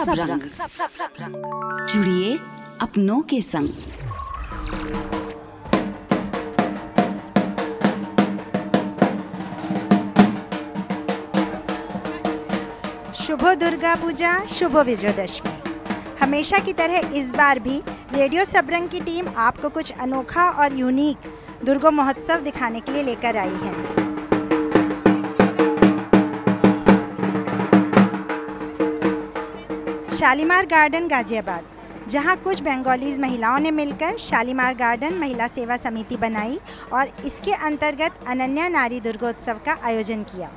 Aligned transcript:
Radio 0.00 0.38
Sabrang 0.38 1.86
जुड़िए 1.88 2.38
अपनों 2.82 3.20
के 3.22 3.40
संग। 3.42 3.68
शुभ 13.14 13.44
दुर्गा 13.54 13.94
पूजा, 13.94 14.38
शुभ 14.46 14.76
विजयदशमी। 14.78 15.52
हमेशा 16.20 16.58
की 16.58 16.72
तरह 16.72 17.10
इस 17.14 17.32
बार 17.32 17.58
भी 17.58 17.82
रेडियो 18.12 18.44
सबरंग 18.44 18.88
की 18.88 19.00
टीम 19.00 19.28
आपको 19.38 19.68
कुछ 19.68 19.92
अनोखा 19.92 20.50
और 20.52 20.78
यूनिक 20.78 21.32
दुर्गा 21.64 21.90
महोत्सव 21.90 22.40
दिखाने 22.40 22.80
के 22.80 22.92
लिए 22.92 23.02
लेकर 23.02 23.36
आई 23.36 23.58
है। 23.62 23.99
शालीमार 30.20 30.66
गार्डन 30.66 31.06
गाजियाबाद, 31.08 31.64
जहाँ 32.10 32.34
कुछ 32.36 32.60
बंगालीज 32.62 33.18
महिलाओं 33.20 33.58
ने 33.58 33.70
मिलकर 33.70 34.16
शालीमार 34.18 34.74
गार्डन 34.74 35.14
महिला 35.18 35.46
सेवा 35.48 35.76
समिति 35.76 36.16
बनाई 36.16 36.58
और 36.92 37.12
इसके 37.26 37.52
अंतर्गत 37.66 38.18
अनन्या 38.28 38.68
नारी 38.68 39.00
दुर्गोत्सव 39.00 39.60
का 39.66 39.78
आयोजन 39.84 40.22
किया। 40.24 40.50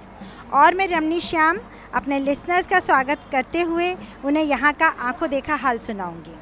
और 0.53 0.73
मैं 0.73 0.87
रमनी 0.87 1.19
श्याम, 1.21 1.59
अपने 1.93 2.19
लिसनर्स 2.19 2.67
का 2.67 2.79
स्वागत 2.81 3.29
करते 3.31 3.61
हुए 3.63 3.93
उन्हें 4.25 4.43
यहाँ 4.43 4.73
का 4.73 4.87
आँखों 5.01 5.29
देखा 5.29 5.55
हाल 5.55 5.77
सुनाऊँगी। 5.79 6.35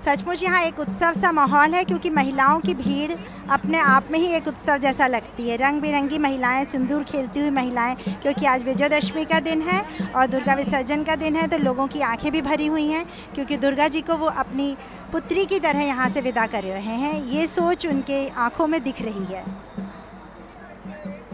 सचमुच 0.00 0.42
यहाँ 0.42 0.62
एक 0.64 0.78
उत्सव 0.80 1.12
सा 1.12 1.30
माहौल 1.32 1.74
है 1.74 1.82
क्योंकि 1.84 2.10
महिलाओं 2.10 2.60
की 2.60 2.74
भीड़ 2.74 3.12
अपने 3.52 3.78
आप 3.78 4.06
में 4.10 4.18
ही 4.18 4.26
एक 4.36 4.46
उत्सव 4.48 4.76
जैसा 4.78 5.06
लगती 5.06 5.48
है। 5.48 5.56
रंग 5.56 5.80
बिरंगी 5.80 6.18
महिलाएँ, 6.18 6.64
सिंदूर 6.64 7.02
खेलती 7.04 7.40
हुई 7.40 7.50
महिलाएँ, 7.50 7.94
क्योंकि 8.22 8.46
आज 8.46 8.64
विजयदशमी 8.64 9.24
का 9.24 9.40
दिन 9.40 9.62
है 9.62 9.82
और 10.10 10.26
दुर्गा 10.26 10.54
विसर्जन 10.54 11.02
का 11.04 11.16
दिन 11.16 11.36
है 11.36 11.46
तो 11.46 11.58
लोगों 11.58 11.86
की 11.86 12.00
आँखें 12.02 12.30
भी 12.32 12.42
भरी 12.42 12.66
हुई 12.66 12.86
हैं, 12.86 13.04
क्योंकि 13.34 13.56
दुर्गा 13.56 13.88
जी 13.88 14.00
को 14.00 14.16
वो 14.16 14.26
अपनी 14.26 14.76
पुत्री 15.12 15.44
की 15.46 15.58
तरह 15.58 15.82
यहाँ 15.82 16.08
से 16.08 16.20
विदा 16.20 16.46
कर 16.46 16.62
रहे 16.64 16.96
हैं। 16.96 17.24
ये 17.26 17.46
सोच 17.46 17.86
उनके 17.86 18.28
आँखों 18.38 18.66
में 18.66 18.82
दिख 18.84 19.02
रही 19.02 19.24
है। 19.26 19.44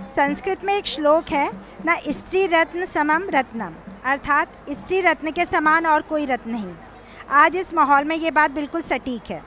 संस्कृत 0.08 0.64
में 0.64 0.74
एक 0.74 0.86
श्लोक 0.86 1.30
है, 1.30 1.50
न 1.86 1.96
स्त्री 2.08 2.46
रत्न 2.48 2.84
समम 2.86 3.28
रत्नम 3.30 3.74
अर्थात 4.04 4.52
स्त्री 4.70 5.00
रत्न 5.00 5.30
के 5.30 5.44
समान 5.44 5.86
और 5.86 6.02
कोई 6.02 6.26
रत्न 6.26 6.50
नहीं। 6.50 6.74
आज 7.28 7.56
इस 7.56 7.72
माहौल 7.74 8.04
में 8.04 8.14
ये 8.16 8.30
बात 8.30 8.50
बिल्कुल 8.50 8.82
सटीक 8.82 9.30
है। 9.30 9.42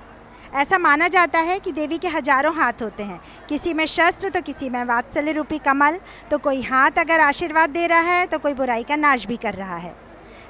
ऐसा 0.54 0.78
माना 0.78 1.08
जाता 1.08 1.40
है 1.40 1.58
कि 1.60 1.72
देवी 1.72 1.98
के 1.98 2.08
हज़ारों 2.08 2.54
हाथ 2.56 2.82
होते 2.82 3.04
हैं। 3.04 3.20
किसी 3.50 3.74
में 3.74 3.86
शस्त्र 3.88 4.30
तो 4.30 4.42
किसी 4.42 4.70
में 4.70 4.84
वात्सल्य 4.86 5.32
रूपी 5.32 5.58
कमल। 5.58 6.00
तो 6.32 6.38
कोई 6.38 6.62
हाथ 6.62 7.00
अगर 7.00 7.20
आशीर्वाद 7.20 7.70
दे 7.70 7.86
रहा 7.88 8.00
है 8.02 8.26
तो 8.26 8.40
कोई 8.40 8.54
बुराई 8.54 8.84
का 8.84 8.96
नाश 8.96 9.26
भी 9.28 9.38
कर 9.38 9.54
रहा 9.54 9.78
है। 9.78 9.96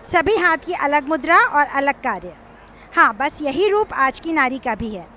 सभी 0.05 0.35
हाथ 0.37 0.57
की 0.57 0.73
अलग 0.75 1.09
मुद्रा 1.09 1.39
और 1.39 1.65
अलग 1.67 2.01
कार्य। 2.03 2.33
हाँ 2.95 3.13
बस 3.15 3.41
यही 3.41 3.67
रूप 3.69 3.93
आज 3.95 4.19
की 4.19 4.33
नारी 4.33 4.57
का 4.57 4.75
भी 4.75 4.93
है। 4.95 5.07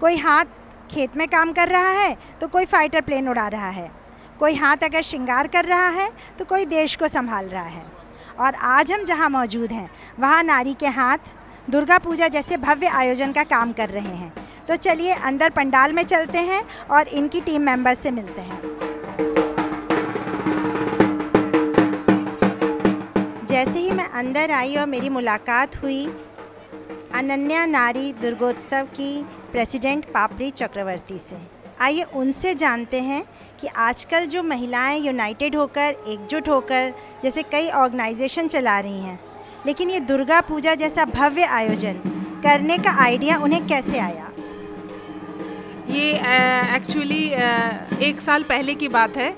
कोई 0.00 0.16
हाथ 0.18 0.44
खेत 0.90 1.16
में 1.16 1.26
काम 1.28 1.52
कर 1.52 1.68
रहा 1.68 1.90
है 1.92 2.16
तो 2.40 2.48
कोई 2.48 2.64
फाइटर 2.66 3.00
प्लेन 3.02 3.28
उड़ा 3.28 3.48
रहा 3.48 3.70
है। 3.70 3.90
कोई 4.38 4.54
हाथ 4.54 4.84
अगर 4.84 5.02
श्रृंगार 5.02 5.46
कर 5.46 5.64
रहा 5.64 5.88
है 5.90 6.10
तो 6.38 6.44
कोई 6.44 6.64
देश 6.66 6.96
को 6.96 7.08
संभाल 7.08 7.46
रहा 7.46 7.64
है। 7.64 7.95
और 8.38 8.54
आज 8.54 8.92
हम 8.92 9.04
जहाँ 9.04 9.28
मौजूद 9.30 9.72
हैं, 9.72 9.88
वहाँ 10.18 10.42
नारी 10.42 10.74
के 10.74 10.86
हाथ, 10.86 11.18
दुर्गा 11.70 11.98
पूजा 11.98 12.28
जैसे 12.28 12.56
भव्य 12.56 12.86
आयोजन 12.86 13.32
का 13.32 13.42
काम 13.44 13.72
कर 13.72 13.88
रहे 13.88 14.16
हैं। 14.16 14.32
तो 14.68 14.76
चलिए 14.76 15.12
अंदर 15.12 15.50
पंडाल 15.50 15.92
में 15.92 16.02
चलते 16.02 16.38
हैं 16.38 16.62
और 16.90 17.08
इनकी 17.08 17.40
टीम 17.40 17.62
मेंबर 17.62 17.94
से 17.94 18.10
मिलते 18.10 18.40
हैं। 18.40 18.60
जैसे 23.46 23.78
ही 23.78 23.90
मैं 23.90 24.08
अंदर 24.10 24.50
आई 24.50 24.76
और 24.76 24.86
मेरी 24.86 25.08
मुलाकात 25.08 25.82
हुई, 25.82 26.06
अनन्या 27.14 27.66
नारी 27.66 28.12
दुर्गोत्सव 28.12 28.88
की 28.94 29.22
प्रेसिडेंट 29.52 30.04
पापड़ी 30.04 30.50
चक्रवर्ती 30.50 31.18
से। 31.18 31.55
आइए 31.80 32.02
उनसे 32.02 32.54
जानते 32.54 33.00
हैं 33.00 33.24
कि 33.60 33.66
आजकल 33.66 34.26
जो 34.26 34.42
महिलाएँ 34.42 35.00
यूनाइटेड 35.00 35.56
होकर 35.56 36.04
एकजुट 36.08 36.48
होकर 36.48 36.94
जैसे 37.22 37.42
कई 37.42 37.68
ऑर्गेनाइजेशन 37.68 38.48
चला 38.48 38.80
रही 38.80 39.00
हैं 39.00 39.20
लेकिन 39.66 39.90
ये 39.90 40.00
दुर्गा 40.00 40.40
पूजा 40.40 40.74
जैसा 40.74 41.04
भव्य 41.04 41.42
आयोजन 41.42 41.92
करने 42.42 42.78
का 42.78 42.90
आइडिया 42.90 43.36
उन्हें 43.38 43.66
कैसे 43.66 43.98
आया? 43.98 44.32
ये 45.88 46.12
एक्चुअली 46.76 47.24
एक 48.06 48.20
साल 48.20 48.42
पहले 48.42 48.74
की 48.74 48.88
बात 48.88 49.16
है 49.16 49.30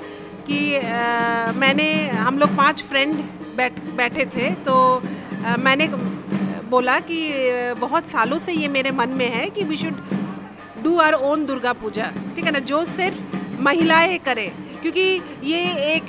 कि 0.50 0.78
uh, 0.78 1.56
मैंने 1.56 2.08
हम 2.08 2.38
लोग 2.38 2.56
पाँच 2.56 2.82
फ्रेंड 2.82 3.14
बैठ 3.56 3.72
बैठे 3.80 4.26
थे 4.26 4.50
तो 4.50 5.02
uh, 5.44 5.58
मैंने 5.58 5.88
बोला 6.70 7.00
कि 7.00 7.32
बहुत 7.80 8.04
सालों 8.04 8.38
से 8.38 8.52
ये 8.52 8.68
मेरे 8.68 8.90
मन 8.90 9.08
में 9.08 9.28
है 9.28 9.50
कि 9.50 9.64
we 9.64 9.76
should 9.76 9.94
do 10.82 10.96
our 11.00 11.14
own 11.14 11.44
Durga 11.46 11.72
Puja 11.74 12.12
ठीक 12.36 12.44
है 12.44 12.50
ना, 12.50 12.58
जो 12.60 12.84
सिर्फ़ 12.86 13.22
महिलाएँ 13.62 14.18
करें, 14.20 14.50
क्योंकि 14.82 15.00
ये 15.44 15.60
एक 15.94 16.06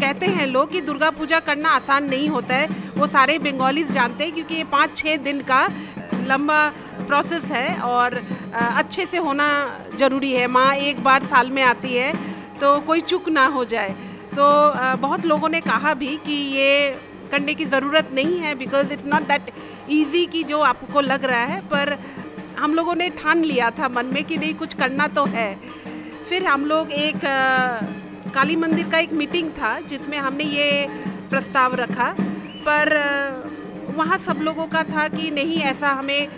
कहते 0.00 0.26
हैं 0.28 0.46
लोग 0.46 0.70
कि 0.72 0.80
दुर्गा 0.82 1.10
पूजा 1.10 1.38
करना 1.40 1.68
आसान 1.70 2.04
नहीं 2.10 2.28
होता 2.28 2.54
है, 2.54 2.68
वो 2.96 3.06
सारे 3.08 3.38
बंगालीज 3.40 3.90
जानते 3.92 4.24
हैं 4.24 4.32
क्योंकि 4.34 4.54
ये 4.54 4.64
पाँच 4.72 4.96
छः 4.96 5.16
दिन 5.18 5.40
का 5.42 5.66
लंबा 6.26 6.68
प्रोसेस 7.00 7.44
है 7.52 7.76
और 7.82 8.20
अच्छे 8.54 9.06
से 9.06 9.18
होना 9.18 9.48
ज़रूरी 9.98 10.32
है। 10.32 10.46
माँ 10.48 10.74
एक 10.76 11.02
बार 11.04 11.24
साल 11.26 11.50
में 11.50 11.62
आती 11.64 11.94
है 11.94 12.12
तो 12.60 12.78
कोई 12.82 13.00
चुक 13.02 13.28
ना 13.30 13.46
हो 13.48 13.64
जाए। 13.66 13.94
तो 14.30 14.44
बहुत 14.98 15.26
लोगों 15.26 15.48
ने 15.48 15.60
कहा 15.60 15.94
भी 15.94 16.16
कि 16.26 16.34
ये 16.54 16.96
करने 17.30 17.54
की 17.54 17.64
ज़रूरत 17.66 18.10
नहीं 18.14 18.38
है 18.38 18.54
because 18.54 18.92
it's 18.92 19.06
not 19.06 19.22
that 19.28 19.50
easy 19.90 20.24
कि 20.26 20.42
जो 20.44 20.60
आपको 20.62 21.00
लग 21.02 21.24
रहा 21.24 21.44
है, 21.44 21.60
पर 21.62 21.96
हम 22.58 22.74
लोगों 22.74 22.94
ने 22.94 23.08
ठान 23.10 23.42
लिया 23.44 23.70
था 23.70 23.88
मन 23.88 24.06
में 24.06 24.22
कि 24.24 24.36
नहीं, 24.36 24.54
कुछ 24.54 24.74
करना 24.74 25.06
तो 25.08 25.24
है। 25.24 25.54
फिर 26.28 26.44
हम 26.44 26.64
लोग 26.66 26.90
एक 26.92 27.20
काली 28.34 28.56
मंदिर 28.56 28.88
का 28.88 28.98
एक 28.98 29.12
मीटिंग 29.12 29.50
था, 29.50 29.78
जिसमें 29.80 30.18
हमने 30.18 30.44
ये 30.44 30.86
प्रस्ताव 31.30 31.74
रखा। 31.74 32.14
पर 32.66 32.90
वहाँ 33.96 34.18
सब 34.18 34.40
लोगों 34.42 34.66
का 34.66 34.82
था 34.84 35.06
कि 35.08 35.30
नहीं, 35.30 35.60
ऐसा 35.62 35.90
हमें 35.90 36.28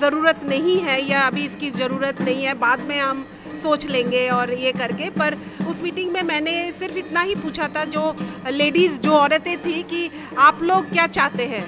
ज़रूरत 0.00 0.40
नहीं 0.44 0.78
है 0.80 1.00
या 1.10 1.20
अभी 1.20 1.44
इसकी 1.46 1.70
ज़रूरत 1.70 2.20
नहीं 2.20 2.44
है, 2.44 2.54
बाद 2.54 2.80
में 2.80 2.98
हम 3.00 3.26
सोच 3.62 3.86
लेंगे 3.86 4.28
और 4.28 4.52
ये 4.52 4.72
करके। 4.72 5.10
पर 5.10 5.36
उस 5.68 5.82
मीटिंग 5.82 6.10
में 6.12 6.22
मैंने 6.22 6.72
सिर्फ़ 6.72 6.96
इतना 6.98 7.20
ही 7.20 7.34
पूछा 7.34 7.68
था, 7.68 7.84
जो 7.84 8.16
लेडीज़, 8.50 9.00
जो 9.00 9.12
औरतें 9.12 9.56
थी 9.58 9.82
कि 9.82 10.10
आप 10.38 10.62
लोग 10.62 10.90
क्या 10.92 11.06
चाहते 11.08 11.46
हैं। 11.46 11.64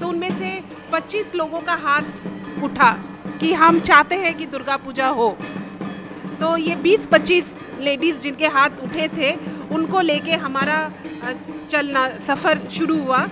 तो 0.00 0.08
उनमें 0.08 0.30
से 0.38 0.58
25 0.92 1.34
लोगों 1.34 1.60
का 1.60 1.74
हाथ 1.82 2.64
उठा। 2.64 2.96
कि 3.40 3.52
हम 3.54 3.80
चाहते 3.80 4.14
हैं 4.16 4.34
कि 4.38 4.46
दुर्गा 4.46 4.76
पूजा 4.78 5.08
हो। 5.10 5.28
तो 6.40 6.56
ये 6.58 6.74
20-25 6.78 7.56
लेडीज़ 7.80 8.18
जिनके 8.20 8.46
हाथ 8.48 8.82
उठे 8.84 9.08
थे, 9.08 9.32
उनको 9.70 10.00
लेके 10.02 10.32
हमारा 10.38 10.78
चलना, 11.70 12.08
सफ़र 12.26 12.60
शुरू 12.70 12.98
हुआ। 12.98 13.26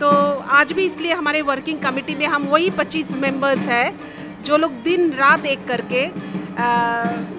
तो 0.00 0.08
आज 0.52 0.72
भी 0.72 0.86
इसलिए 0.86 1.12
हमारे 1.14 1.42
वर्किंग 1.42 1.78
कमेटी 1.80 2.14
में 2.14 2.26
हम 2.26 2.46
वही 2.46 2.70
25 2.72 3.10
मेंबर्स 3.18 3.66
हैं, 3.68 3.98
जो 4.44 4.56
लोग 4.56 4.72
दिन 4.82 5.12
रात 5.12 5.46
एक 5.46 5.66
करके 5.68 6.02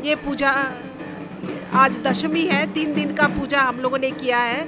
ये 0.07 0.15
पूजा, 0.17 0.51
आज 1.73 1.97
दशमी 2.03 2.45
है, 2.47 2.65
तीन 2.73 2.93
दिन 2.93 3.13
का 3.15 3.27
पूजा 3.29 3.61
हम 3.61 3.79
लोगों 3.79 3.97
ने 3.97 4.11
किया 4.13 4.39
है। 4.39 4.67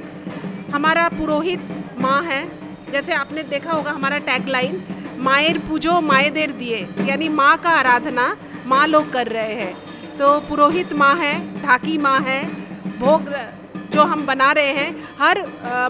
हमारा 0.74 1.08
पुरोहित 1.10 1.62
माँ 2.00 2.22
है, 2.24 2.44
जैसे 2.92 3.14
आपने 3.14 3.44
देखा 3.46 3.72
होगा 3.72 3.92
हमारा 3.92 4.18
टैगलाइन 4.28 4.84
मायर 5.20 5.58
पूजो 5.60 6.00
माएदेर 6.04 6.52
दिए। 6.54 6.88
यानी 7.08 7.30
माँ 7.32 7.56
का 7.58 7.70
आराधना 7.72 8.36
माँ 8.68 8.86
लोग 8.88 9.12
कर 9.14 9.28
रहे 9.28 9.54
हैं। 9.54 10.18
तो 10.18 10.40
पुरोहित 10.40 10.94
माँ 10.94 11.16
है, 11.16 11.34
ढाकी 11.62 11.98
माँ 11.98 12.20
है, 12.22 12.44
भोग 13.00 13.34
जो 13.92 14.04
हम 14.04 14.26
बना 14.26 14.52
रहे 14.52 14.72
हैं, 14.74 14.96
हर 15.20 15.40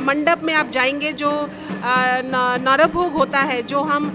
मंडप 0.02 0.42
में 0.44 0.54
आप 0.54 0.70
जाएँगे 0.70 1.12
जो 1.14 1.32
नरभोग 1.84 3.14
होता 3.14 3.40
है, 3.42 3.62
जो 3.64 3.82
हम 3.82 4.10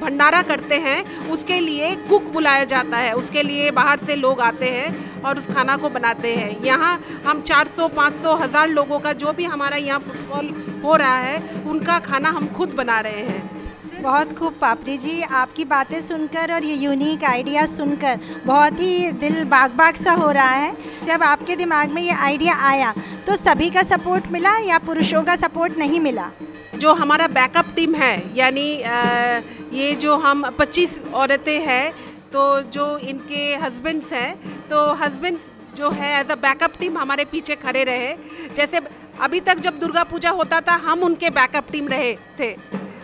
भंडारा 0.00 0.42
करते 0.42 0.78
हैं, 0.78 1.30
उसके 1.30 1.58
लिए 1.60 1.94
कुक 2.08 2.30
बुलाया 2.32 2.64
जाता 2.64 2.96
है। 2.96 3.12
उसके 3.14 3.42
लिए 3.42 3.70
बाहर 3.70 3.98
से 3.98 4.16
लोग 4.16 4.40
आते 4.40 4.68
हैं 4.70 5.22
और 5.22 5.38
उस 5.38 5.46
खाना 5.46 5.76
को 5.76 5.88
बनाते 5.90 6.34
हैं। 6.36 6.60
यहाँ 6.64 6.98
हम 7.26 7.40
400 7.42 7.88
500 7.90 8.34
हज़ार 8.36 8.68
लोगों 8.68 8.98
का 8.98 9.12
जो 9.14 9.32
भी 9.32 9.44
हमारा 9.46 9.76
यहाँ 9.76 9.98
फुटफॉल 10.00 10.52
हो 10.84 10.96
रहा 10.96 11.16
है, 11.16 11.62
उनका 11.64 11.98
खाना 12.00 12.30
हम 12.30 12.46
खुद 12.48 12.74
बना 12.74 13.00
रहे 13.00 13.22
हैं। 13.22 13.53
बहुत 14.04 14.32
खूब, 14.38 14.52
पापड़ी 14.60 14.96
जी, 14.98 15.20
आपकी 15.22 15.64
बातें 15.64 16.00
सुनकर 16.02 16.52
और 16.54 16.64
ये 16.64 16.74
यूनिक 16.76 17.22
आइडिया 17.24 17.64
सुनकर 17.66 18.18
बहुत 18.46 18.80
ही 18.80 19.10
दिल 19.14 19.44
बाग 19.46 19.70
बाग 19.72 19.94
सा 19.96 20.12
हो 20.12 20.30
रहा 20.30 20.50
है। 20.50 21.06
जब 21.06 21.22
आपके 21.22 21.56
दिमाग 21.56 21.90
में 21.90 22.02
ये 22.02 22.14
आइडिया 22.22 22.56
आया 22.68 22.92
तो 23.26 23.36
सभी 23.36 23.70
का 23.70 23.82
सपोर्ट 23.84 24.26
मिला 24.32 24.56
या 24.58 24.78
पुरुषों 24.80 25.22
का 25.22 25.36
सपोर्ट 25.36 25.78
नहीं 25.78 26.00
मिला? 26.00 26.28
जो 26.76 26.92
हमारा 26.94 27.28
बैकअप 27.30 27.72
टीम 27.76 27.94
है, 27.94 28.36
यानी 28.36 28.68
ये 29.74 29.94
जो 29.96 30.16
हम 30.18 30.48
25 30.50 31.00
औरतें 31.14 31.60
हैं 31.62 31.92
तो 32.32 32.60
जो 32.70 32.86
इनके 33.00 33.42
हस्बैंड्स 33.56 34.12
हैं 34.12 34.30
तो 34.68 34.86
हस्बैंड्स 34.96 35.50
जो 35.76 35.90
है 35.92 36.18
एज 36.20 36.30
अ 36.30 36.34
बैकअप 36.38 36.78
टीम 36.80 36.98
हमारे 36.98 37.24
पीछे 37.26 37.54
खड़े 37.56 37.84
रहे। 37.84 38.14
जैसे 38.56 38.80
अभी 39.20 39.40
तक 39.40 39.58
जब 39.60 39.78
दुर्गा 39.78 40.04
पूजा 40.04 40.30
होता 40.32 40.60
था, 40.60 40.74
हम 40.84 41.02
उनके 41.02 41.30
बैकअप 41.32 41.70
टीम 41.72 41.88
रहे 41.88 42.16
थे। 42.40 42.56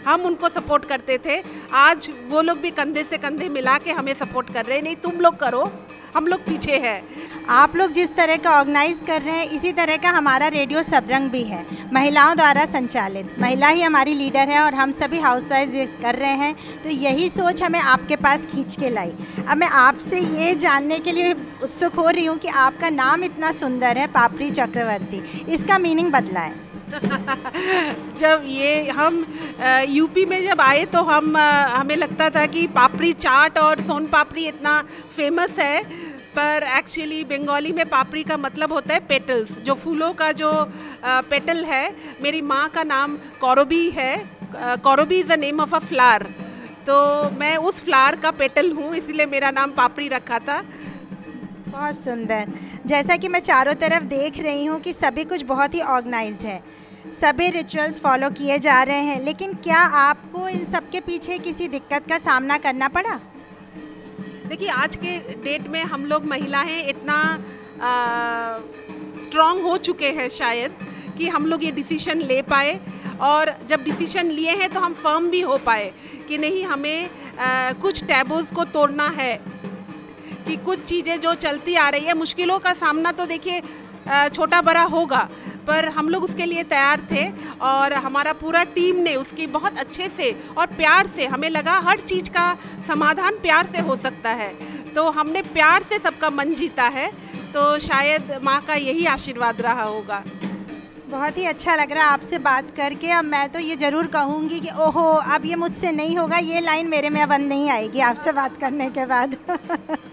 हम 0.06 0.22
उनको 0.22 0.48
सपोर्ट 0.48 0.84
करते 0.84 1.18
थे। 1.18 1.42
आज 1.74 2.10
वो 2.28 2.42
लोग 2.42 2.58
भी 2.60 2.70
कंधे 2.72 3.04
से 3.04 3.18
कंधे 3.18 3.48
मिला 3.50 3.78
के 3.78 3.92
हमें 3.92 4.14
सपोर्ट 4.14 4.52
कर 4.54 4.64
रहे 4.64 4.76
हैं। 4.76 4.84
नहीं, 4.84 4.96
तुम 4.96 5.20
लोग 5.20 5.36
करो, 5.36 5.70
हम 6.16 6.26
लोग 6.26 6.40
पीछे 6.40 6.76
हैं। 6.78 7.02
आप 7.48 7.76
लोग 7.76 7.92
जिस 7.92 8.14
तरह 8.16 8.36
का 8.36 8.50
ऑर्गेनाइज 8.50 9.00
कर 9.06 9.22
रहे 9.22 9.38
हैं, 9.38 9.46
इसी 9.48 9.72
तरह 9.72 9.96
का 9.96 10.10
हमारा 10.10 10.46
रेडियो 10.48 10.82
सबरंग 10.82 11.30
भी 11.30 11.42
है, 11.42 11.64
महिलाओं 11.92 12.34
द्वारा 12.36 12.64
संचालित। 12.64 13.34
महिला 13.40 13.68
ही 13.68 13.82
हमारी 13.82 14.14
लीडर 14.14 14.48
है 14.48 14.60
और 14.60 14.74
हम 14.74 14.92
सभी 14.92 15.18
हाउस 15.20 15.50
वाइफ 15.52 15.98
कर 16.02 16.14
रहे 16.14 16.32
हैं। 16.32 16.54
तो 16.82 16.88
यही 16.88 17.28
सोच 17.30 17.62
हमें 17.62 17.80
आपके 17.80 18.16
पास 18.16 18.46
खींच 18.46 18.76
के 18.76 18.90
लाई। 18.90 19.12
अब 19.48 19.56
मैं 19.56 19.68
आपसे 19.68 20.20
ये 20.20 20.54
जानने 20.56 20.98
के 20.98 21.12
लिए 21.12 21.32
उत्सुक 21.62 21.94
हो 21.94 22.08
रही 22.08 22.24
हूँ 22.24 22.36
कि 22.38 22.48
आपका 22.48 22.90
नाम 22.90 23.24
इतना 23.24 23.52
सुंदर 23.52 23.98
है, 23.98 24.06
पापड़ी 24.08 24.50
चक्रवर्ती। 24.50 25.44
इसका 25.52 25.78
मीनिंग 25.78 26.12
बदला 26.12 26.40
है 26.40 26.69
जब 26.90 28.42
ये 28.46 28.88
हम 28.90 29.24
यूपी 29.88 30.24
में 30.26 30.42
जब 30.44 30.60
आए 30.60 30.84
तो 30.86 31.02
हम 31.04 31.36
हमें 31.36 31.96
लगता 31.96 32.28
था 32.30 32.44
कि 32.48 32.66
पापड़ी 32.74 33.12
चाट 33.14 33.58
और 33.58 33.80
सोन 33.82 34.06
पापड़ी 34.08 34.46
इतना 34.48 34.80
फ़ेमस 35.16 35.58
है, 35.58 35.82
पर 36.32 36.62
एक्चुअली 36.78 37.22
बंगाली 37.26 37.72
में 37.72 37.84
पापड़ी 37.88 38.22
का 38.24 38.36
मतलब 38.38 38.72
होता 38.72 38.94
है 38.94 39.00
पेटल्स 39.06 39.58
जो 39.60 39.74
फूलों 39.76 40.12
का 40.14 40.30
जो 40.32 40.50
पेटल 41.04 41.64
है, 41.64 41.84
मेरी 42.22 42.42
माँ 42.42 42.68
का 42.68 42.82
नाम 42.84 43.16
कौरबी 43.40 43.88
है 43.90 44.16
Korobi 44.54 45.18
is 45.20 45.28
the 45.28 45.38
name 45.40 45.60
of 45.60 45.74
a 45.74 45.78
flower 45.80 46.26
तो 46.86 46.96
मैं 47.40 47.56
उस 47.58 47.80
फ्लावर 47.84 48.16
का 48.16 48.30
पेटल 48.32 48.70
हूँ, 48.72 48.94
इसलिए 48.96 49.26
मेरा 49.28 49.50
नाम 49.52 49.70
पापड़ी 49.72 50.08
रखा 50.08 50.38
था। 50.40 50.62
बहुत 51.70 51.94
सुंदर। 51.96 52.52
जैसा 52.86 53.16
कि 53.16 53.28
मैं 53.28 53.40
चारों 53.40 53.74
तरफ़ 53.80 54.04
देख 54.06 54.38
रही 54.42 54.64
हूँ 54.64 54.78
कि 54.80 54.92
सभी 54.92 55.24
कुछ 55.24 55.42
बहुत 55.44 55.74
ही 55.74 55.80
ऑर्गेनाइज्ड 55.88 56.46
है। 56.46 56.62
सभी 57.12 57.48
रिचुअल्स 57.50 58.00
फॉलो 58.00 58.30
किए 58.30 58.58
जा 58.58 58.82
रहे 58.82 59.02
हैं 59.02 59.20
लेकिन 59.24 59.52
क्या 59.64 59.78
आपको 59.98 60.48
इन 60.48 60.64
सब 60.64 60.90
के 60.90 61.00
पीछे 61.00 61.38
किसी 61.38 61.68
दिक्कत 61.68 62.06
का 62.08 62.18
सामना 62.18 62.58
करना 62.58 62.88
पड़ा? 62.88 63.18
देखिए 64.48 64.68
आज 64.68 64.96
के 64.96 65.18
डेट 65.42 65.68
में 65.68 65.82
हम 65.84 66.04
लोग 66.06 66.24
महिलाएँ 66.26 66.80
इतना 66.88 67.18
स्ट्रॉन्ग 69.22 69.62
हो 69.62 69.76
चुके 69.78 70.10
हैं 70.10 70.28
शायद 70.30 70.76
कि 71.18 71.28
हम 71.28 71.46
लोग 71.46 71.64
ये 71.64 71.70
डिसीज़न 71.72 72.20
ले 72.22 72.40
पाए 72.44 72.78
और 73.22 73.54
जब 73.68 73.84
डिसीज़न 73.84 74.30
लिए 74.30 74.56
हैं 74.56 74.68
तो 74.74 74.80
हम 74.80 74.94
फर्म 74.96 75.30
भी 75.30 75.40
हो 75.40 75.58
पाए 75.58 75.92
कि 76.28 76.38
नहीं 76.38 76.64
हमें 76.64 77.08
आ, 77.38 77.72
कुछ 77.72 78.04
टैबोज 78.04 78.52
को 78.54 78.64
तोड़ना 78.66 79.06
है। 79.16 79.34
कि 80.50 80.56
कुछ 80.58 80.82
चीज़ें 80.84 81.20
जो 81.20 81.32
चलती 81.36 81.74
आ 81.76 81.88
रही 81.90 82.04
है, 82.04 82.14
मुश्किलों 82.16 82.58
का 82.60 82.72
सामना 82.74 83.10
तो 83.12 83.26
देखिए 83.28 83.60
छोटा 84.30 84.60
बड़ा 84.62 84.82
होगा, 84.84 85.28
पर 85.66 85.88
हम 85.90 86.08
लोग 86.08 86.24
उसके 86.24 86.44
लिए 86.46 86.62
तैयार 86.64 87.00
थे 87.10 87.26
और 87.62 87.92
हमारा 88.00 88.32
पूरा 88.34 88.62
टीम 88.72 88.96
ने 88.98 89.14
उसकी 89.16 89.46
बहुत 89.48 89.78
अच्छे 89.78 90.08
से 90.10 90.30
और 90.56 90.66
प्यार 90.72 91.06
से, 91.08 91.26
हमें 91.28 91.48
लगा 91.50 91.78
हर 91.80 92.00
चीज़ 92.02 92.30
का 92.30 92.56
समाधान 92.88 93.38
प्यार 93.42 93.66
से 93.66 93.80
हो 93.80 93.96
सकता 93.98 94.30
है। 94.32 94.52
तो 94.94 95.08
हमने 95.12 95.42
प्यार 95.52 95.82
से 95.82 95.98
सबका 96.00 96.30
मन 96.32 96.54
जीता 96.54 96.88
है 96.90 97.10
तो 97.52 97.78
शायद 97.80 98.38
माँ 98.42 98.60
का 98.62 98.74
यही 98.76 99.06
आशीर्वाद 99.08 99.60
रहा 99.60 99.82
होगा। 99.84 100.22
बहुत 101.08 101.38
ही 101.38 101.44
अच्छा 101.46 101.74
लग 101.76 101.92
रहा 101.92 102.04
है 102.04 102.10
आपसे 102.10 102.38
बात 102.40 102.76
करके। 102.76 103.10
अब 103.12 103.24
मैं 103.26 103.48
तो 103.48 103.58
ये 103.60 103.76
ज़रूर 103.76 104.06
कहूँगी 104.08 104.60
कि 104.60 104.68
ओहो, 104.80 105.08
अब 105.34 105.46
ये 105.46 105.54
मुझसे 105.56 105.90
नहीं 105.92 106.16
होगा, 106.16 106.38
ये 106.38 106.60
लाइन 106.60 106.88
मेरे 106.88 107.10
में 107.10 107.28
बंद 107.28 107.48
नहीं 107.48 107.70
आएगी 107.70 108.00
आपसे 108.02 108.32
बात 108.32 108.56
करने 108.60 108.90
के 108.90 109.06
बाद। 109.06 109.36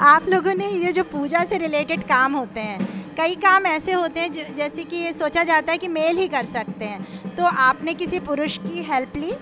आप 0.00 0.28
लोगों 0.28 0.54
ने 0.54 0.68
ये 0.68 0.92
जो 0.92 1.02
पूजा 1.04 1.44
से 1.44 1.58
रिलेटेड 1.58 2.02
काम 2.08 2.32
होते 2.32 2.60
हैं 2.60 2.88
कई 3.16 3.34
काम 3.36 3.66
ऐसे 3.66 3.92
होते 3.92 4.20
हैं 4.20 4.54
जैसे 4.56 4.84
कि 4.84 4.96
ये 4.96 5.12
सोचा 5.12 5.42
जाता 5.44 5.72
है 5.72 5.78
कि 5.78 5.88
मेल 5.88 6.18
ही 6.18 6.28
कर 6.28 6.44
सकते 6.46 6.84
हैं। 6.84 7.34
तो 7.36 7.44
आपने 7.44 7.94
किसी 7.94 8.20
पुरुष 8.20 8.56
की 8.58 8.82
हेल्प 8.82 9.16
ली? 9.16 9.32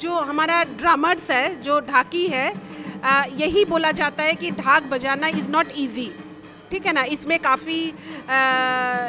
जो 0.00 0.18
हमारा 0.20 0.62
ड्रामर्स 0.64 1.30
है 1.30 1.62
जो 1.62 1.80
ढाकी 1.82 2.26
है 2.28 2.52
आ, 3.04 3.24
यही 3.36 3.64
बोला 3.64 3.90
जाता 3.92 4.22
है 4.22 4.34
कि 4.34 4.50
ढाक 4.52 4.82
बजाना 4.90 5.28
इज़ 5.28 5.48
नॉट 5.50 5.68
ईजी 5.76 6.10
ठीक 6.70 6.86
है 6.86 6.92
ना? 6.92 7.02
इसमें 7.04 7.38
काफ़ी 7.38 7.80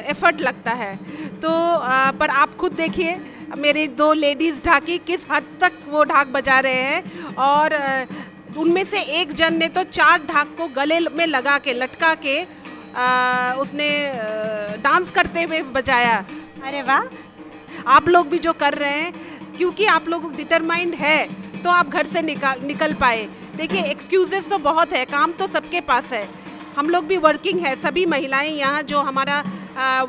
एफर्ट 0.09 0.41
लगता 0.41 0.71
है। 0.73 0.95
तो 1.41 1.49
आ, 1.49 2.11
पर 2.11 2.29
आप 2.29 2.55
खुद 2.57 2.71
देखिए 2.73 3.15
मेरे 3.57 3.87
दो 3.97 4.11
लेडीज़ 4.13 4.61
ढाकी 4.65 4.97
किस 5.07 5.25
हद 5.31 5.43
तक 5.61 5.73
वो 5.89 6.03
ढाक 6.03 6.27
बजा 6.27 6.59
रहे 6.59 6.81
हैं 6.83 7.33
और 7.41 7.73
उनमें 8.57 8.83
से 8.85 9.01
एक 9.21 9.33
जन 9.33 9.57
ने 9.57 9.67
तो 9.69 9.83
चार 9.85 10.21
ढाक 10.25 10.55
को 10.57 10.67
गले 10.75 10.99
में 11.11 11.25
लगा 11.27 11.57
के 11.59 11.73
लटका 11.73 12.13
के 12.17 12.41
आ, 12.95 13.53
उसने 13.55 13.89
डांस 14.83 15.11
करते 15.11 15.43
हुए 15.43 15.61
बजाया। 15.73 16.17
अरे 16.63 16.81
वाह। 16.83 17.03
आप 17.87 18.07
लोग 18.09 18.27
भी 18.29 18.39
जो 18.39 18.53
कर 18.55 18.73
रहे 18.75 18.91
हैं 18.91 19.11
क्योंकि 19.57 19.85
आप 19.87 20.07
लोग 20.09 20.31
डिटरमाइंड 20.35 20.93
है 20.95 21.17
तो 21.63 21.69
आप 21.69 21.89
घर 21.89 22.05
से 22.07 22.21
निकाल 22.21 22.61
निकल 22.63 22.93
पाए। 22.93 23.27
देखिए 23.57 23.83
एक्सक्यूजेस 23.83 24.49
तो 24.49 24.57
बहुत 24.61 24.93
है 24.93 25.03
काम 25.07 25.31
तो 25.33 25.47
सबके 25.47 25.81
पास 25.83 26.11
है। 26.11 26.27
हम 26.77 26.89
लोग 26.89 27.05
भी 27.07 27.17
वर्किंग 27.19 27.59
है 27.61 27.75
सभी 27.81 28.05
महिलाएँ 28.05 28.51
यहाँ 28.51 28.81
जो 28.83 28.99
हमारा 29.01 29.43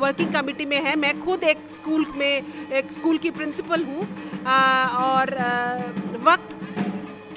वर्किंग 0.01 0.33
कमेटी 0.33 0.65
में 0.65 0.81
है। 0.81 0.95
मैं 0.95 1.19
खुद 1.21 1.43
एक 1.45 1.57
स्कूल 1.75 2.05
में 2.17 2.71
एक 2.71 2.91
स्कूल 2.91 3.17
की 3.17 3.31
प्रिंसिपल 3.31 3.83
हूँ 3.83 4.07
और 4.45 5.33
आ, 5.35 5.77
वक्त 6.23 6.55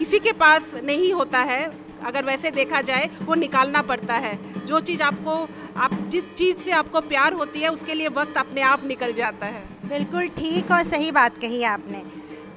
किसी 0.00 0.18
के 0.18 0.32
पास 0.34 0.72
नहीं 0.84 1.12
होता 1.12 1.38
है 1.44 1.64
अगर 2.06 2.24
वैसे 2.24 2.50
देखा 2.50 2.80
जाए 2.82 3.08
वो 3.22 3.34
निकालना 3.36 3.80
पड़ता 3.82 4.14
है। 4.16 4.38
जो 4.66 4.78
चीज़ 4.80 5.02
आपको 5.02 5.32
आप 5.76 5.98
जिस 6.10 6.24
चीज़ 6.34 6.58
से 6.58 6.70
आपको 6.72 7.00
प्यार 7.08 7.32
होती 7.32 7.60
है 7.60 7.68
उसके 7.68 7.94
लिए 7.94 8.08
वक्त 8.10 8.36
अपने 8.38 8.60
आप 8.64 8.84
निकल 8.84 9.12
जाता 9.12 9.46
है। 9.46 9.62
बिल्कुल 9.88 10.28
ठीक 10.36 10.70
और 10.70 10.82
सही 10.84 11.10
बात 11.12 11.38
कही 11.38 11.62
आपने। 11.64 12.02